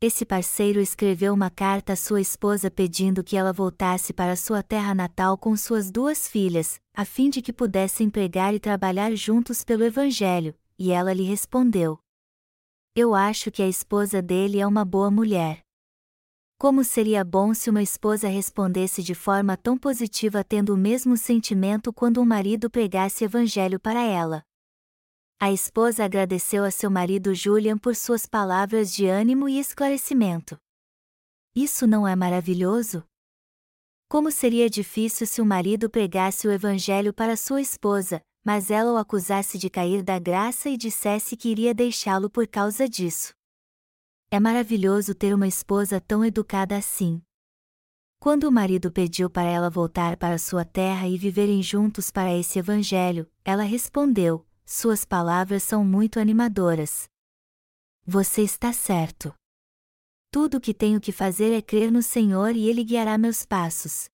[0.00, 4.94] Esse parceiro escreveu uma carta à sua esposa pedindo que ela voltasse para sua terra
[4.94, 9.84] natal com suas duas filhas, a fim de que pudessem pregar e trabalhar juntos pelo
[9.84, 11.98] Evangelho, e ela lhe respondeu:
[12.96, 15.64] Eu acho que a esposa dele é uma boa mulher.
[16.56, 21.92] Como seria bom se uma esposa respondesse de forma tão positiva tendo o mesmo sentimento
[21.92, 24.44] quando um marido pregasse evangelho para ela.
[25.40, 30.56] A esposa agradeceu a seu marido Julian por suas palavras de ânimo e esclarecimento.
[31.52, 33.04] Isso não é maravilhoso?
[34.08, 38.98] Como seria difícil se o marido pregasse o evangelho para sua esposa, mas ela o
[38.98, 43.32] acusasse de cair da graça e dissesse que iria deixá-lo por causa disso.
[44.30, 47.22] É maravilhoso ter uma esposa tão educada assim.
[48.18, 52.58] Quando o marido pediu para ela voltar para sua terra e viverem juntos para esse
[52.58, 57.08] evangelho, ela respondeu: Suas palavras são muito animadoras.
[58.06, 59.34] Você está certo.
[60.30, 64.10] Tudo o que tenho que fazer é crer no Senhor e Ele guiará meus passos.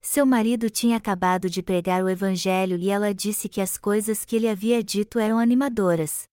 [0.00, 4.36] Seu marido tinha acabado de pregar o Evangelho e ela disse que as coisas que
[4.36, 6.28] ele havia dito eram animadoras.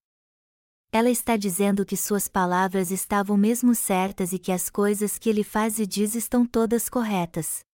[0.92, 5.44] Ela está dizendo que suas palavras estavam mesmo certas e que as coisas que ele
[5.44, 7.66] faz e diz estão todas corretas.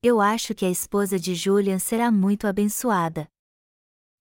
[0.00, 3.26] Eu acho que a esposa de Julian será muito abençoada.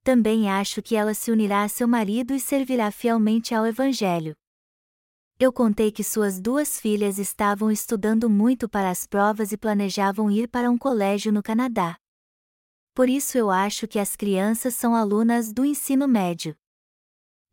[0.04, 4.34] Também acho que ela se unirá a seu marido e servirá fielmente ao Evangelho.
[5.40, 10.48] Eu contei que suas duas filhas estavam estudando muito para as provas e planejavam ir
[10.48, 11.96] para um colégio no Canadá.
[12.96, 16.56] Por isso eu acho que as crianças são alunas do ensino médio.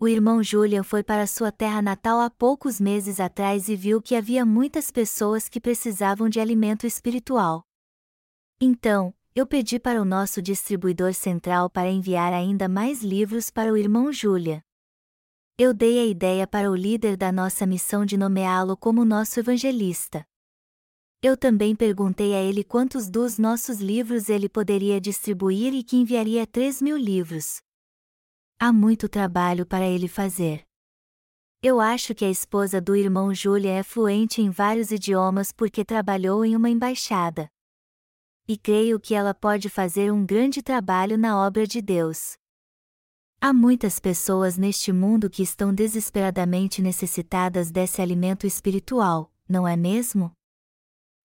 [0.00, 4.16] O irmão Julian foi para sua terra natal há poucos meses atrás e viu que
[4.16, 7.66] havia muitas pessoas que precisavam de alimento espiritual.
[8.58, 13.76] Então, eu pedi para o nosso distribuidor central para enviar ainda mais livros para o
[13.76, 14.62] irmão Julian.
[15.56, 20.26] Eu dei a ideia para o líder da nossa missão de nomeá-lo como nosso evangelista.
[21.22, 26.44] Eu também perguntei a ele quantos dos nossos livros ele poderia distribuir e que enviaria
[26.44, 27.62] 3 mil livros.
[28.58, 30.66] Há muito trabalho para ele fazer.
[31.62, 36.44] Eu acho que a esposa do irmão Júlia é fluente em vários idiomas porque trabalhou
[36.44, 37.48] em uma embaixada.
[38.48, 42.36] E creio que ela pode fazer um grande trabalho na obra de Deus.
[43.46, 50.32] Há muitas pessoas neste mundo que estão desesperadamente necessitadas desse alimento espiritual, não é mesmo?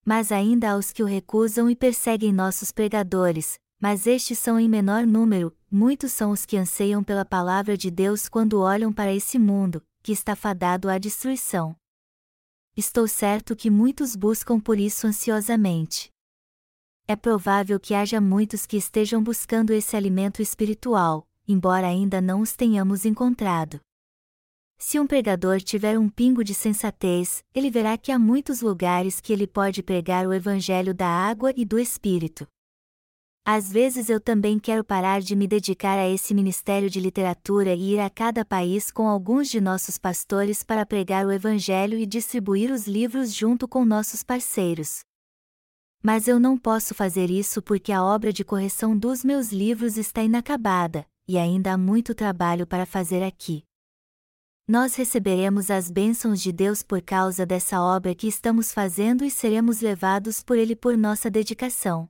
[0.03, 4.67] Mas ainda há os que o recusam e perseguem nossos pregadores, mas estes são em
[4.67, 9.39] menor número, muitos são os que anseiam pela palavra de Deus quando olham para esse
[9.39, 11.73] mundo, que está fadado à destruição.
[12.75, 16.11] Estou certo que muitos buscam por isso ansiosamente.
[17.07, 22.55] É provável que haja muitos que estejam buscando esse alimento espiritual, embora ainda não os
[22.55, 23.79] tenhamos encontrado.
[24.77, 29.33] Se um pregador tiver um pingo de sensatez, ele verá que há muitos lugares que
[29.33, 32.47] ele pode pregar o evangelho da água e do espírito.
[33.43, 37.95] Às vezes eu também quero parar de me dedicar a esse ministério de literatura e
[37.95, 42.71] ir a cada país com alguns de nossos pastores para pregar o Evangelho e distribuir
[42.71, 44.99] os livros junto com nossos parceiros.
[46.01, 50.21] Mas eu não posso fazer isso porque a obra de correção dos meus livros está
[50.21, 53.63] inacabada, e ainda há muito trabalho para fazer aqui.
[54.67, 59.79] Nós receberemos as bênçãos de Deus por causa dessa obra que estamos fazendo e seremos
[59.79, 62.09] levados por Ele por nossa dedicação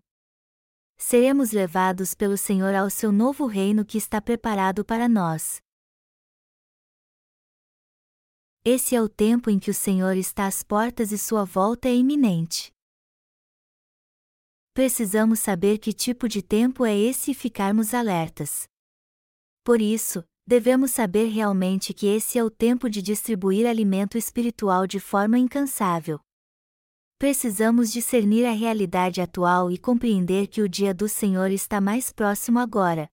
[1.00, 5.62] seremos levados pelo Senhor ao seu novo reino que está preparado para nós.
[8.66, 11.96] Esse é o tempo em que o Senhor está às portas e sua volta é
[11.96, 12.72] iminente.
[14.74, 18.68] Precisamos saber que tipo de tempo é esse e ficarmos alertas.
[19.70, 25.00] Por isso, devemos saber realmente que esse é o tempo de distribuir alimento espiritual de
[25.00, 26.20] forma incansável
[27.20, 32.58] precisamos discernir a realidade atual e compreender que o dia do Senhor está mais próximo
[32.60, 33.10] agora.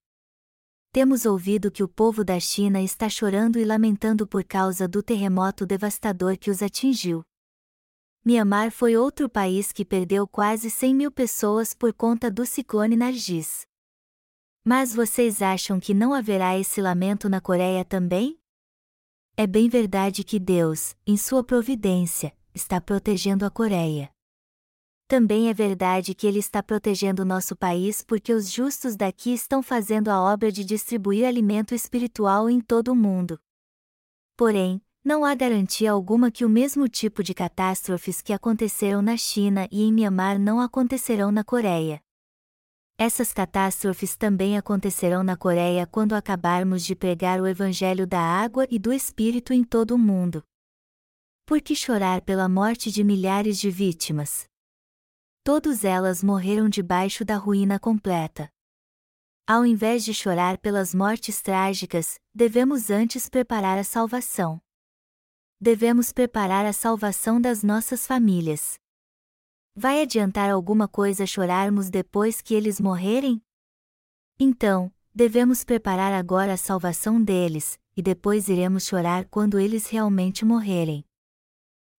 [0.93, 5.67] Temos ouvido que o povo da China está chorando e lamentando por causa do terremoto
[5.67, 7.25] devastador que os atingiu.
[8.25, 13.67] Myanmar foi outro país que perdeu quase 100 mil pessoas por conta do ciclone Nargis.
[14.69, 18.37] Mas vocês acham que não haverá esse lamento na Coreia também?
[19.37, 24.11] É bem verdade que Deus, em sua providência, está protegendo a Coreia.
[25.07, 30.09] Também é verdade que ele está protegendo nosso país porque os justos daqui estão fazendo
[30.09, 33.39] a obra de distribuir alimento espiritual em todo o mundo.
[34.37, 39.69] Porém, não há garantia alguma que o mesmo tipo de catástrofes que aconteceram na China
[39.71, 42.03] e em Myanmar não acontecerão na Coreia.
[42.99, 48.79] Essas catástrofes também acontecerão na Coreia quando acabarmos de pregar o Evangelho da água e
[48.79, 50.43] do Espírito em todo o mundo.
[51.45, 54.49] Por que chorar pela morte de milhares de vítimas?
[55.45, 58.49] Todas elas morreram debaixo da ruína completa.
[59.47, 64.59] Ao invés de chorar pelas mortes trágicas, devemos antes preparar a salvação.
[65.61, 68.79] Devemos preparar a salvação das nossas famílias.
[69.79, 73.43] Vai adiantar alguma coisa chorarmos depois que eles morrerem?
[74.41, 81.05] Então, devemos preparar agora a salvação deles, e depois iremos chorar quando eles realmente morrerem.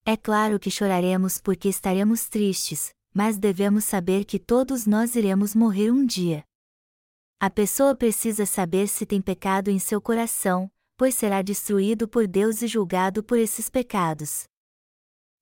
[0.03, 5.91] É claro que choraremos porque estaremos tristes, mas devemos saber que todos nós iremos morrer
[5.91, 6.43] um dia.
[7.39, 10.67] A pessoa precisa saber se tem pecado em seu coração,
[10.97, 14.47] pois será destruído por Deus e julgado por esses pecados.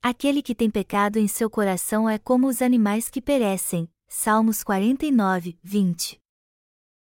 [0.01, 3.89] Aquele que tem pecado em seu coração é como os animais que perecem.
[4.07, 6.19] Salmos 49, 20.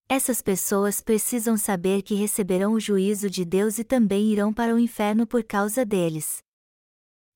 [0.10, 4.80] Essas pessoas precisam saber que receberão o juízo de Deus e também irão para o
[4.80, 6.40] inferno por causa deles.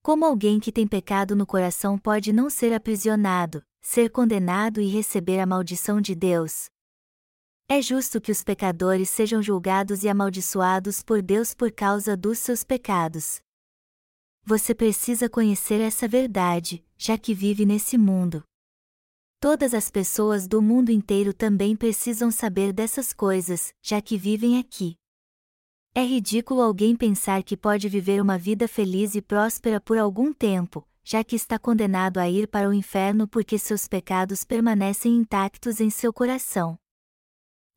[0.02, 5.40] Como alguém que tem pecado no coração pode não ser aprisionado, ser condenado e receber
[5.40, 6.70] a maldição de Deus?
[7.68, 12.64] É justo que os pecadores sejam julgados e amaldiçoados por Deus por causa dos seus
[12.64, 13.42] pecados.
[14.44, 18.44] Você precisa conhecer essa verdade, já que vive nesse mundo.
[19.40, 24.96] Todas as pessoas do mundo inteiro também precisam saber dessas coisas, já que vivem aqui.
[25.94, 30.88] É ridículo alguém pensar que pode viver uma vida feliz e próspera por algum tempo,
[31.04, 35.90] já que está condenado a ir para o inferno porque seus pecados permanecem intactos em
[35.90, 36.78] seu coração.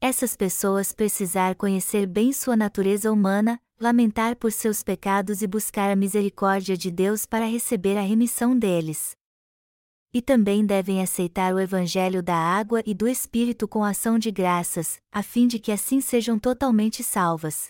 [0.01, 5.97] Essas pessoas precisar conhecer bem sua natureza humana, lamentar por seus pecados e buscar a
[5.97, 9.17] misericórdia de Deus para receber a remissão deles
[10.15, 14.99] e também devem aceitar o Evangelho da água e do Espírito com ação de graças,
[15.11, 17.67] a fim de que assim sejam totalmente salvas.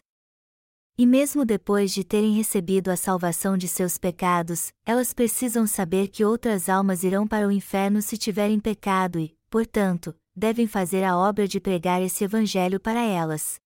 [0.97, 6.23] E mesmo depois de terem recebido a salvação de seus pecados, elas precisam saber que
[6.23, 11.49] outras almas irão para o inferno se tiverem pecado e, portanto, devem fazer a obra
[11.49, 13.64] de pregar esse Evangelho para elas.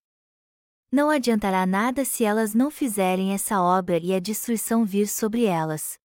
[0.90, 5.98] Não adiantará nada se elas não fizerem essa obra e a destruição vir sobre elas.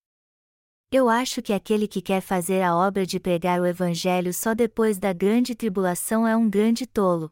[0.92, 5.00] Eu acho que aquele que quer fazer a obra de pregar o Evangelho só depois
[5.00, 7.32] da grande tribulação é um grande tolo.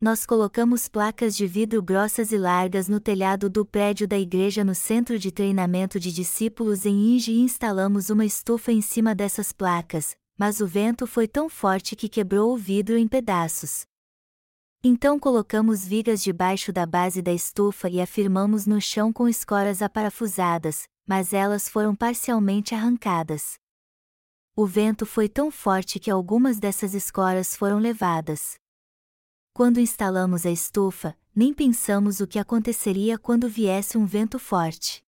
[0.00, 4.74] Nós colocamos placas de vidro grossas e largas no telhado do prédio da igreja no
[4.74, 10.16] centro de treinamento de discípulos em Inge e instalamos uma estufa em cima dessas placas,
[10.36, 13.89] mas o vento foi tão forte que quebrou o vidro em pedaços.
[14.82, 20.88] Então colocamos vigas debaixo da base da estufa e afirmamos no chão com escoras aparafusadas,
[21.06, 23.58] mas elas foram parcialmente arrancadas.
[24.56, 28.54] O vento foi tão forte que algumas dessas escoras foram levadas.
[29.52, 35.02] Quando instalamos a estufa, nem pensamos o que aconteceria quando viesse um vento forte.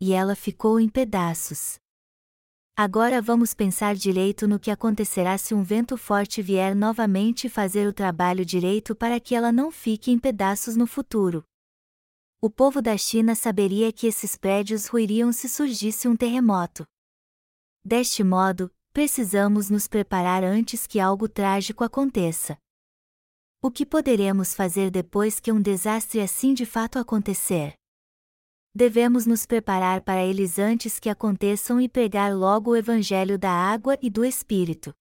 [0.00, 1.78] E ela ficou em pedaços.
[2.82, 7.92] Agora vamos pensar direito no que acontecerá se um vento forte vier novamente fazer o
[7.92, 11.44] trabalho direito para que ela não fique em pedaços no futuro
[12.42, 16.86] o povo da China saberia que esses prédios ruiriam se surgisse um terremoto.
[17.84, 22.56] Deste modo, precisamos nos preparar antes que algo trágico aconteça.
[23.62, 27.74] O que poderemos fazer depois que um desastre assim de fato acontecer?
[28.74, 33.98] Devemos nos preparar para eles antes que aconteçam e pregar logo o Evangelho da água
[34.00, 34.94] e do Espírito.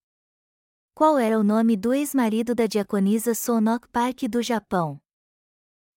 [0.95, 4.99] Qual era o nome do ex-marido da diaconisa Sonok Park do Japão?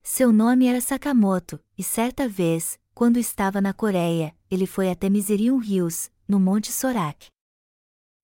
[0.02, 5.62] Seu nome era Sakamoto, e certa vez, quando estava na Coreia, ele foi até Miserium
[5.62, 7.28] Hills, no Monte Sorak.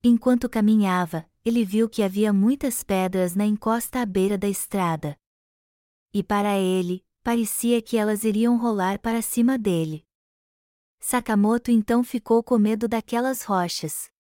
[0.05, 5.17] Enquanto caminhava, ele viu que havia muitas pedras na encosta à beira da estrada.
[6.13, 10.05] E para ele, parecia que elas iriam rolar para cima dele.
[11.01, 14.11] Sakamoto então ficou com medo daquelas rochas.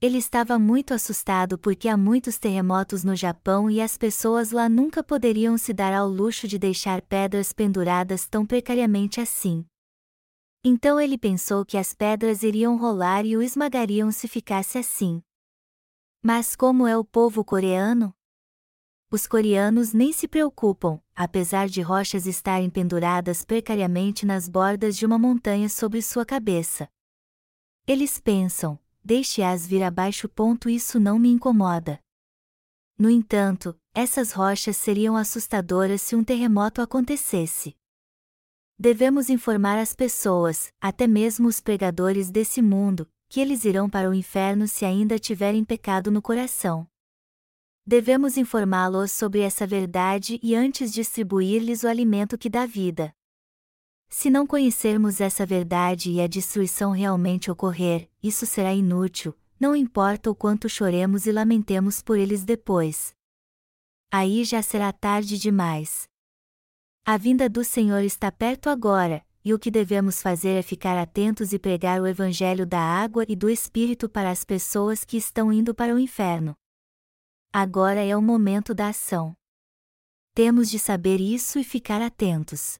[0.00, 5.02] Ele estava muito assustado porque há muitos terremotos no Japão e as pessoas lá nunca
[5.02, 9.64] poderiam se dar ao luxo de deixar pedras penduradas tão precariamente assim.
[10.64, 15.22] Então ele pensou que as pedras iriam rolar e o esmagariam se ficasse assim.
[16.22, 18.14] Mas como é o povo coreano?
[19.12, 25.18] Os coreanos nem se preocupam, apesar de rochas estarem penduradas precariamente nas bordas de uma
[25.18, 26.88] montanha sobre sua cabeça.
[27.86, 30.30] Eles pensam, deixe-as vir abaixo.
[30.30, 32.00] Ponto isso não me incomoda.
[32.96, 37.76] No entanto, essas rochas seriam assustadoras se um terremoto acontecesse.
[38.78, 44.14] Devemos informar as pessoas, até mesmo os pregadores desse mundo, que eles irão para o
[44.14, 46.90] inferno se ainda tiverem pecado no coração.
[47.84, 53.12] Devemos informá-los sobre essa verdade e antes distribuir-lhes o alimento que dá vida.
[54.08, 60.30] Se não conhecermos essa verdade e a destruição realmente ocorrer, isso será inútil, não importa
[60.30, 63.14] o quanto choremos e lamentemos por eles depois.
[64.12, 66.08] Aí já será tarde demais.
[67.04, 71.52] A vinda do Senhor está perto agora, e o que devemos fazer é ficar atentos
[71.52, 75.74] e pregar o Evangelho da água e do Espírito para as pessoas que estão indo
[75.74, 76.54] para o inferno.
[77.54, 79.36] Agora é o momento da ação.
[80.34, 82.78] Temos de saber isso e ficar atentos.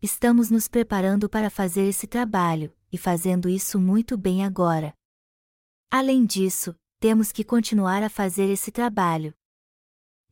[0.00, 4.94] Estamos nos preparando para fazer esse trabalho, e fazendo isso muito bem agora.
[5.90, 9.34] Além disso, temos que continuar a fazer esse trabalho.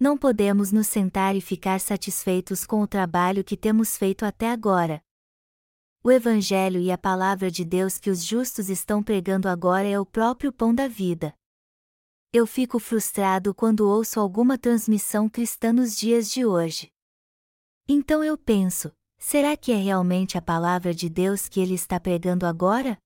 [0.00, 5.02] Não podemos nos sentar e ficar satisfeitos com o trabalho que temos feito até agora.
[6.02, 10.06] O Evangelho e a palavra de Deus que os justos estão pregando agora é o
[10.06, 11.34] próprio pão da vida.
[12.36, 16.90] Eu fico frustrado quando ouço alguma transmissão cristã nos dias de hoje.
[17.88, 22.44] Então eu penso: será que é realmente a palavra de Deus que ele está pregando
[22.44, 22.98] agora?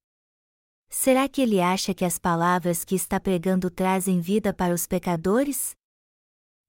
[0.89, 5.77] Será que ele acha que as palavras que está pregando trazem vida para os pecadores?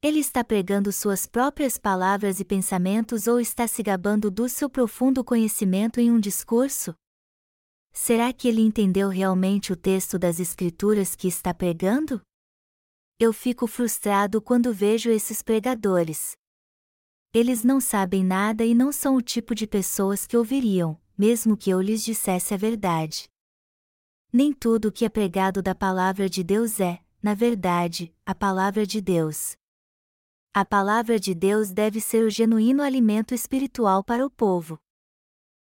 [0.03, 5.24] Ele está pregando suas próprias palavras e pensamentos ou está se gabando do seu profundo
[5.24, 6.93] conhecimento em um discurso?
[7.93, 12.22] Será que ele entendeu realmente o texto das Escrituras que está pregando?
[13.22, 16.38] Eu fico frustrado quando vejo esses pregadores.
[17.34, 21.70] Eles não sabem nada e não são o tipo de pessoas que ouviriam, mesmo que
[21.70, 23.30] eu lhes dissesse a verdade.
[24.32, 28.88] Nem tudo o que é pregado da palavra de Deus é, na verdade, a palavra
[28.88, 29.57] de Deus.
[30.53, 34.80] A palavra de Deus deve ser o genuíno alimento espiritual para o povo.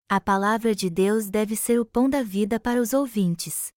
[0.08, 3.71] A palavra de Deus deve ser o pão da vida para os ouvintes.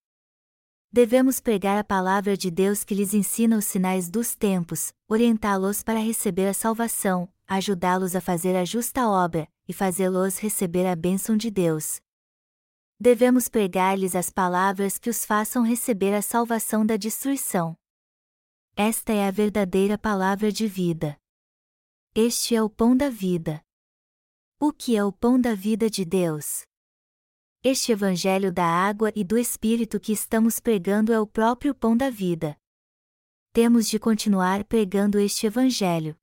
[0.91, 5.99] Devemos pregar a palavra de Deus que lhes ensina os sinais dos tempos, orientá-los para
[5.99, 11.51] receber a salvação, ajudá-los a fazer a justa obra, e fazê-los receber a bênção de
[11.51, 11.99] Deus.
[12.99, 17.75] Devemos pregar-lhes as palavras que os façam receber a salvação da destruição.
[18.75, 21.17] Esta é a verdadeira palavra de vida.
[22.13, 23.61] Este é o pão da vida.
[24.59, 26.63] O que é o pão da vida de Deus?
[27.68, 32.11] Este Evangelho da água e do Espírito que estamos pregando é o próprio pão da
[32.11, 32.55] vida.
[33.51, 36.16] Temos de continuar pregando este Evangelho.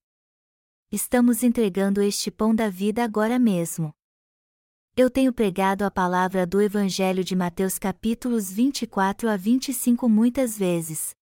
[0.93, 3.93] Estamos entregando este pão da vida agora mesmo.
[4.97, 11.13] Eu tenho pregado a palavra do Evangelho de Mateus capítulos 24 a 25 muitas vezes,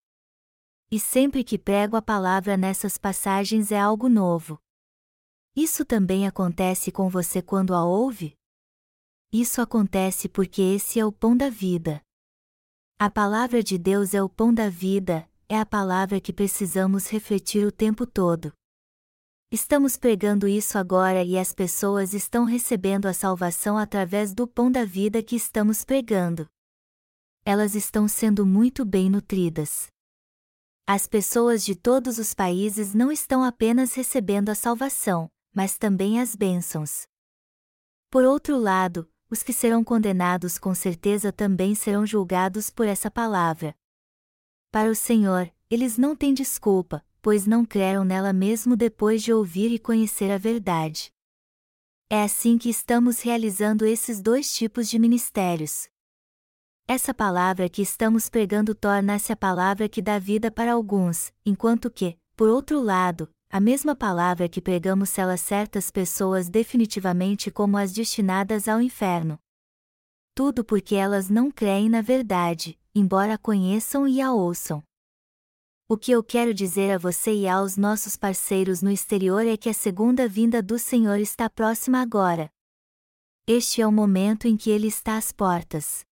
[0.91, 4.61] e sempre que prego a palavra nessas passagens é algo novo.
[5.57, 8.39] Isso também acontece com você quando a ouve?
[9.33, 12.03] Isso acontece porque esse é o pão da vida.
[12.99, 17.65] A palavra de Deus é o pão da vida, é a palavra que precisamos refletir
[17.65, 18.53] o tempo todo.
[19.53, 24.85] Estamos pregando isso agora e as pessoas estão recebendo a salvação através do pão da
[24.85, 26.49] vida que estamos pregando.
[27.45, 29.87] Elas estão sendo muito bem nutridas.
[30.89, 36.35] As pessoas de todos os países não estão apenas recebendo a salvação, mas também as
[36.35, 37.07] bênçãos.
[38.11, 43.75] Por outro lado, os que serão condenados com certeza também serão julgados por essa palavra.
[44.71, 49.73] Para o Senhor, eles não têm desculpa, pois não creram nela mesmo depois de ouvir
[49.73, 51.13] e conhecer a verdade.
[52.09, 55.89] É assim que estamos realizando esses dois tipos de ministérios,
[56.93, 62.19] essa palavra que estamos pregando torna-se a palavra que dá vida para alguns, enquanto que,
[62.35, 68.69] por outro lado, a mesma palavra que pregamos sela certas pessoas definitivamente como as destinadas
[68.69, 69.41] ao inferno.
[70.37, 74.81] Tudo porque elas não creem na verdade, embora a conheçam e a ouçam.
[75.89, 79.69] O que eu quero dizer a você e aos nossos parceiros no exterior é que
[79.69, 82.49] a segunda vinda do Senhor está próxima agora.
[83.49, 86.05] Este é o momento em que ele está às portas.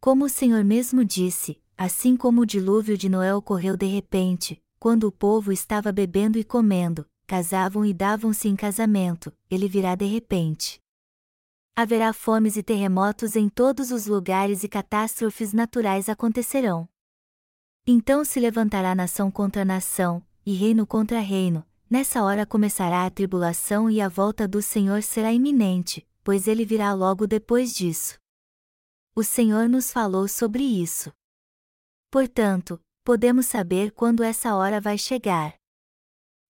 [0.00, 5.04] Como o Senhor mesmo disse, assim como o dilúvio de Noé ocorreu de repente, quando
[5.04, 10.80] o povo estava bebendo e comendo, casavam e davam-se em casamento, ele virá de repente.
[11.76, 16.88] Haverá fomes e terremotos em todos os lugares e catástrofes naturais acontecerão.
[17.86, 23.90] Então se levantará nação contra nação, e reino contra reino, nessa hora começará a tribulação
[23.90, 28.18] e a volta do Senhor será iminente, pois ele virá logo depois disso.
[29.14, 31.12] O Senhor nos falou sobre isso.
[32.10, 35.54] Portanto, podemos saber quando essa hora vai chegar.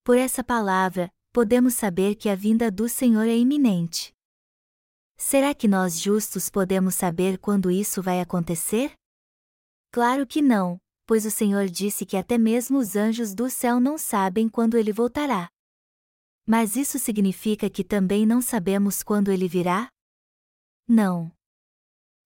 [0.04, 4.12] Por essa palavra, podemos saber que a vinda do Senhor é iminente.
[5.16, 8.92] Será que nós justos podemos saber quando isso vai acontecer?
[9.92, 13.98] Claro que não, pois o Senhor disse que até mesmo os anjos do céu não
[13.98, 15.48] sabem quando ele voltará.
[16.46, 19.88] Mas isso significa que também não sabemos quando ele virá?
[20.88, 21.30] Não.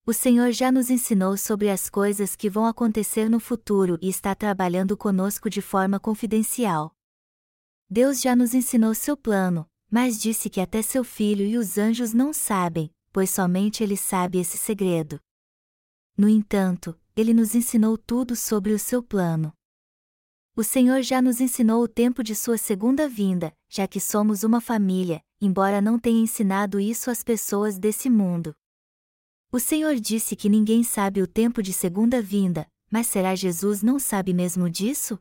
[0.06, 4.34] O Senhor já nos ensinou sobre as coisas que vão acontecer no futuro e está
[4.34, 6.94] trabalhando conosco de forma confidencial.
[7.88, 12.12] Deus já nos ensinou seu plano, mas disse que até seu filho e os anjos
[12.12, 15.18] não sabem, pois somente ele sabe esse segredo.
[16.18, 19.54] No entanto, ele nos ensinou tudo sobre o seu plano.
[20.54, 24.60] O Senhor já nos ensinou o tempo de sua segunda vinda, já que somos uma
[24.60, 28.54] família, embora não tenha ensinado isso às pessoas desse mundo.
[29.54, 34.00] O Senhor disse que ninguém sabe o tempo de segunda vinda, mas será Jesus não
[34.00, 35.16] sabe mesmo disso?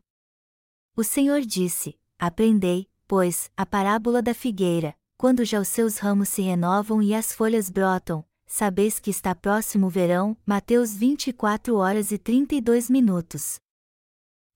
[0.97, 6.41] O Senhor disse: aprendei, pois, a parábola da figueira, quando já os seus ramos se
[6.41, 10.35] renovam e as folhas brotam, sabeis que está próximo o verão.
[10.43, 13.59] Mateus 24 horas e 32 minutos.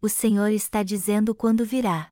[0.02, 2.10] O Senhor está dizendo quando virá.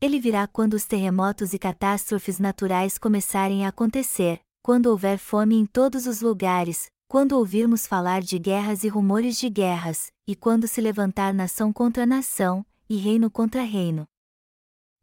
[0.00, 5.66] Ele virá quando os terremotos e catástrofes naturais começarem a acontecer, quando houver fome em
[5.66, 10.80] todos os lugares, quando ouvirmos falar de guerras e rumores de guerras, e quando se
[10.80, 14.06] levantar nação contra nação, e reino contra reino.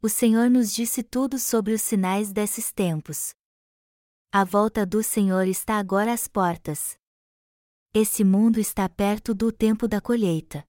[0.02, 3.34] O Senhor nos disse tudo sobre os sinais desses tempos.
[4.32, 6.96] A volta do Senhor está agora às portas.
[7.92, 10.64] Esse mundo está perto do tempo da colheita.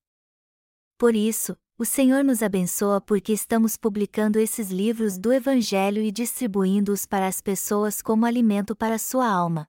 [0.97, 7.07] Por isso, o Senhor nos abençoa porque estamos publicando esses livros do Evangelho e distribuindo-os
[7.07, 9.67] para as pessoas como alimento para sua alma.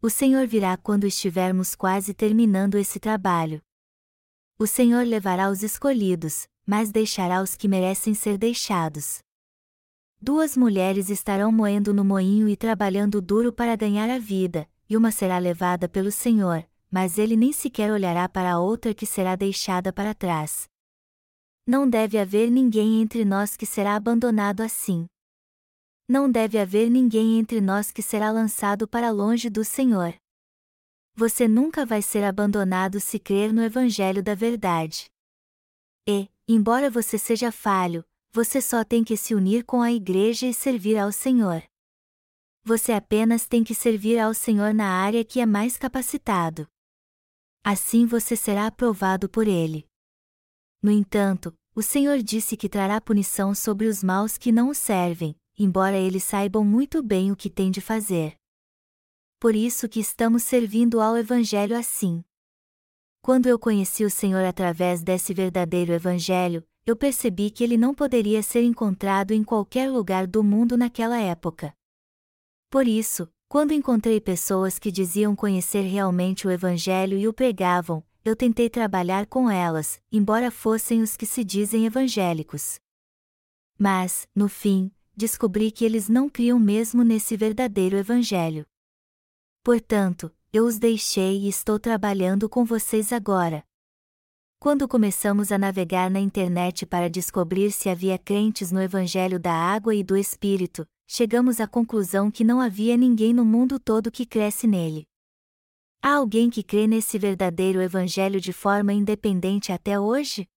[0.00, 3.60] O Senhor virá quando estivermos quase terminando esse trabalho.
[4.60, 9.18] O Senhor levará os escolhidos, mas deixará os que merecem ser deixados.
[10.22, 15.10] Duas mulheres estarão moendo no moinho e trabalhando duro para ganhar a vida, e uma
[15.10, 19.92] será levada pelo Senhor, mas ele nem sequer olhará para a outra que será deixada
[19.92, 20.68] para trás.
[21.70, 25.06] Não deve haver ninguém entre nós que será abandonado assim.
[26.08, 30.14] Não deve haver ninguém entre nós que será lançado para longe do Senhor.
[31.14, 35.10] Você nunca vai ser abandonado se crer no Evangelho da Verdade.
[36.08, 38.02] E, embora você seja falho,
[38.32, 41.62] você só tem que se unir com a Igreja e servir ao Senhor.
[42.64, 46.66] Você apenas tem que servir ao Senhor na área que é mais capacitado.
[47.62, 49.87] Assim você será aprovado por Ele.
[50.82, 55.34] No entanto, o Senhor disse que trará punição sobre os maus que não o servem,
[55.58, 58.36] embora eles saibam muito bem o que têm de fazer.
[59.40, 62.24] Por isso que estamos servindo ao Evangelho assim.
[63.20, 68.42] Quando eu conheci o Senhor através desse verdadeiro Evangelho, eu percebi que ele não poderia
[68.42, 71.74] ser encontrado em qualquer lugar do mundo naquela época.
[72.70, 78.36] Por isso, quando encontrei pessoas que diziam conhecer realmente o Evangelho e o pregavam, eu
[78.36, 82.78] tentei trabalhar com elas, embora fossem os que se dizem evangélicos.
[83.78, 88.66] Mas, no fim, descobri que eles não criam mesmo nesse verdadeiro Evangelho.
[89.64, 93.64] Portanto, eu os deixei e estou trabalhando com vocês agora.
[94.60, 99.94] Quando começamos a navegar na internet para descobrir se havia crentes no Evangelho da Água
[99.94, 104.66] e do Espírito, chegamos à conclusão que não havia ninguém no mundo todo que cresce
[104.66, 105.07] nele.
[106.00, 110.48] Há alguém que crê nesse verdadeiro Evangelho de forma independente até hoje?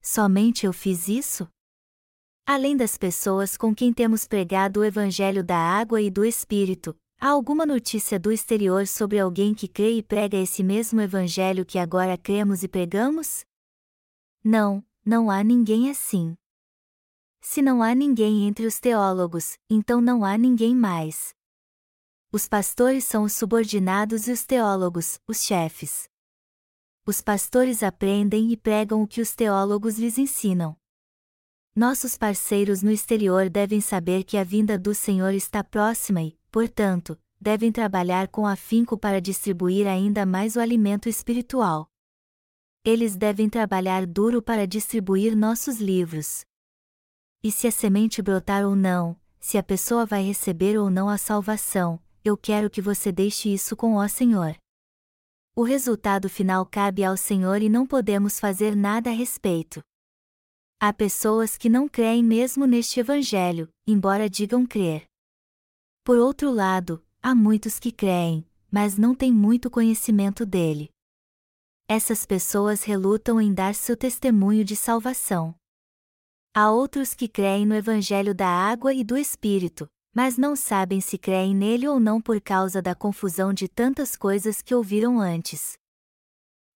[0.00, 1.46] Somente eu fiz isso?
[2.46, 7.28] Além das pessoas com quem temos pregado o Evangelho da água e do Espírito, há
[7.28, 12.16] alguma notícia do exterior sobre alguém que crê e prega esse mesmo Evangelho que agora
[12.16, 13.44] cremos e pregamos?
[14.42, 16.34] Não, não há ninguém assim.
[17.42, 21.34] Se não há ninguém entre os teólogos, então não há ninguém mais.
[22.32, 26.08] Os pastores são os subordinados e os teólogos, os chefes.
[27.06, 30.76] Os pastores aprendem e pregam o que os teólogos lhes ensinam.
[31.74, 37.16] Nossos parceiros no exterior devem saber que a vinda do Senhor está próxima e, portanto,
[37.40, 41.88] devem trabalhar com afinco para distribuir ainda mais o alimento espiritual.
[42.84, 46.44] Eles devem trabalhar duro para distribuir nossos livros.
[47.42, 51.18] E se a semente brotar ou não, se a pessoa vai receber ou não a
[51.18, 54.56] salvação, eu quero que você deixe isso com o Senhor.
[55.54, 59.80] O resultado final cabe ao Senhor e não podemos fazer nada a respeito.
[60.80, 65.06] Há pessoas que não creem mesmo neste Evangelho, embora digam crer.
[66.02, 70.90] Por outro lado, há muitos que creem, mas não têm muito conhecimento dele.
[71.86, 75.54] Essas pessoas relutam em dar seu testemunho de salvação.
[76.52, 81.18] Há outros que creem no Evangelho da água e do Espírito, mas não sabem se
[81.18, 85.76] creem nele ou não por causa da confusão de tantas coisas que ouviram antes.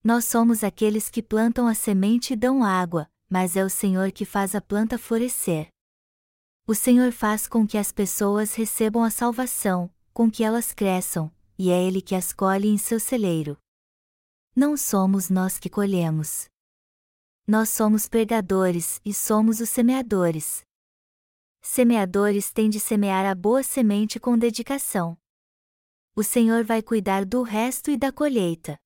[0.05, 4.27] Nós somos aqueles que plantam a semente e dão água, mas é o Senhor que
[4.27, 5.69] faz a planta florescer.
[6.67, 11.71] O Senhor faz com que as pessoas recebam a salvação, com que elas cresçam, e
[11.71, 13.57] é Ele que as colhe em seu celeiro.
[14.55, 16.45] Não somos nós que colhemos.
[17.47, 20.63] Nós somos pregadores e somos os semeadores.
[21.63, 25.17] Semeadores têm de semear a boa semente com dedicação.
[26.17, 28.79] O Senhor vai cuidar do resto e da colheita.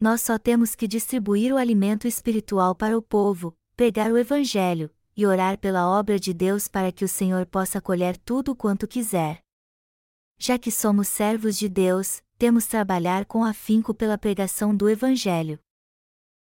[0.00, 5.24] Nós só temos que distribuir o alimento espiritual para o povo, pregar o Evangelho, e
[5.26, 9.40] orar pela obra de Deus para que o Senhor possa colher tudo quanto quiser.
[10.38, 15.58] Já que somos servos de Deus, temos trabalhar com afinco pela pregação do Evangelho.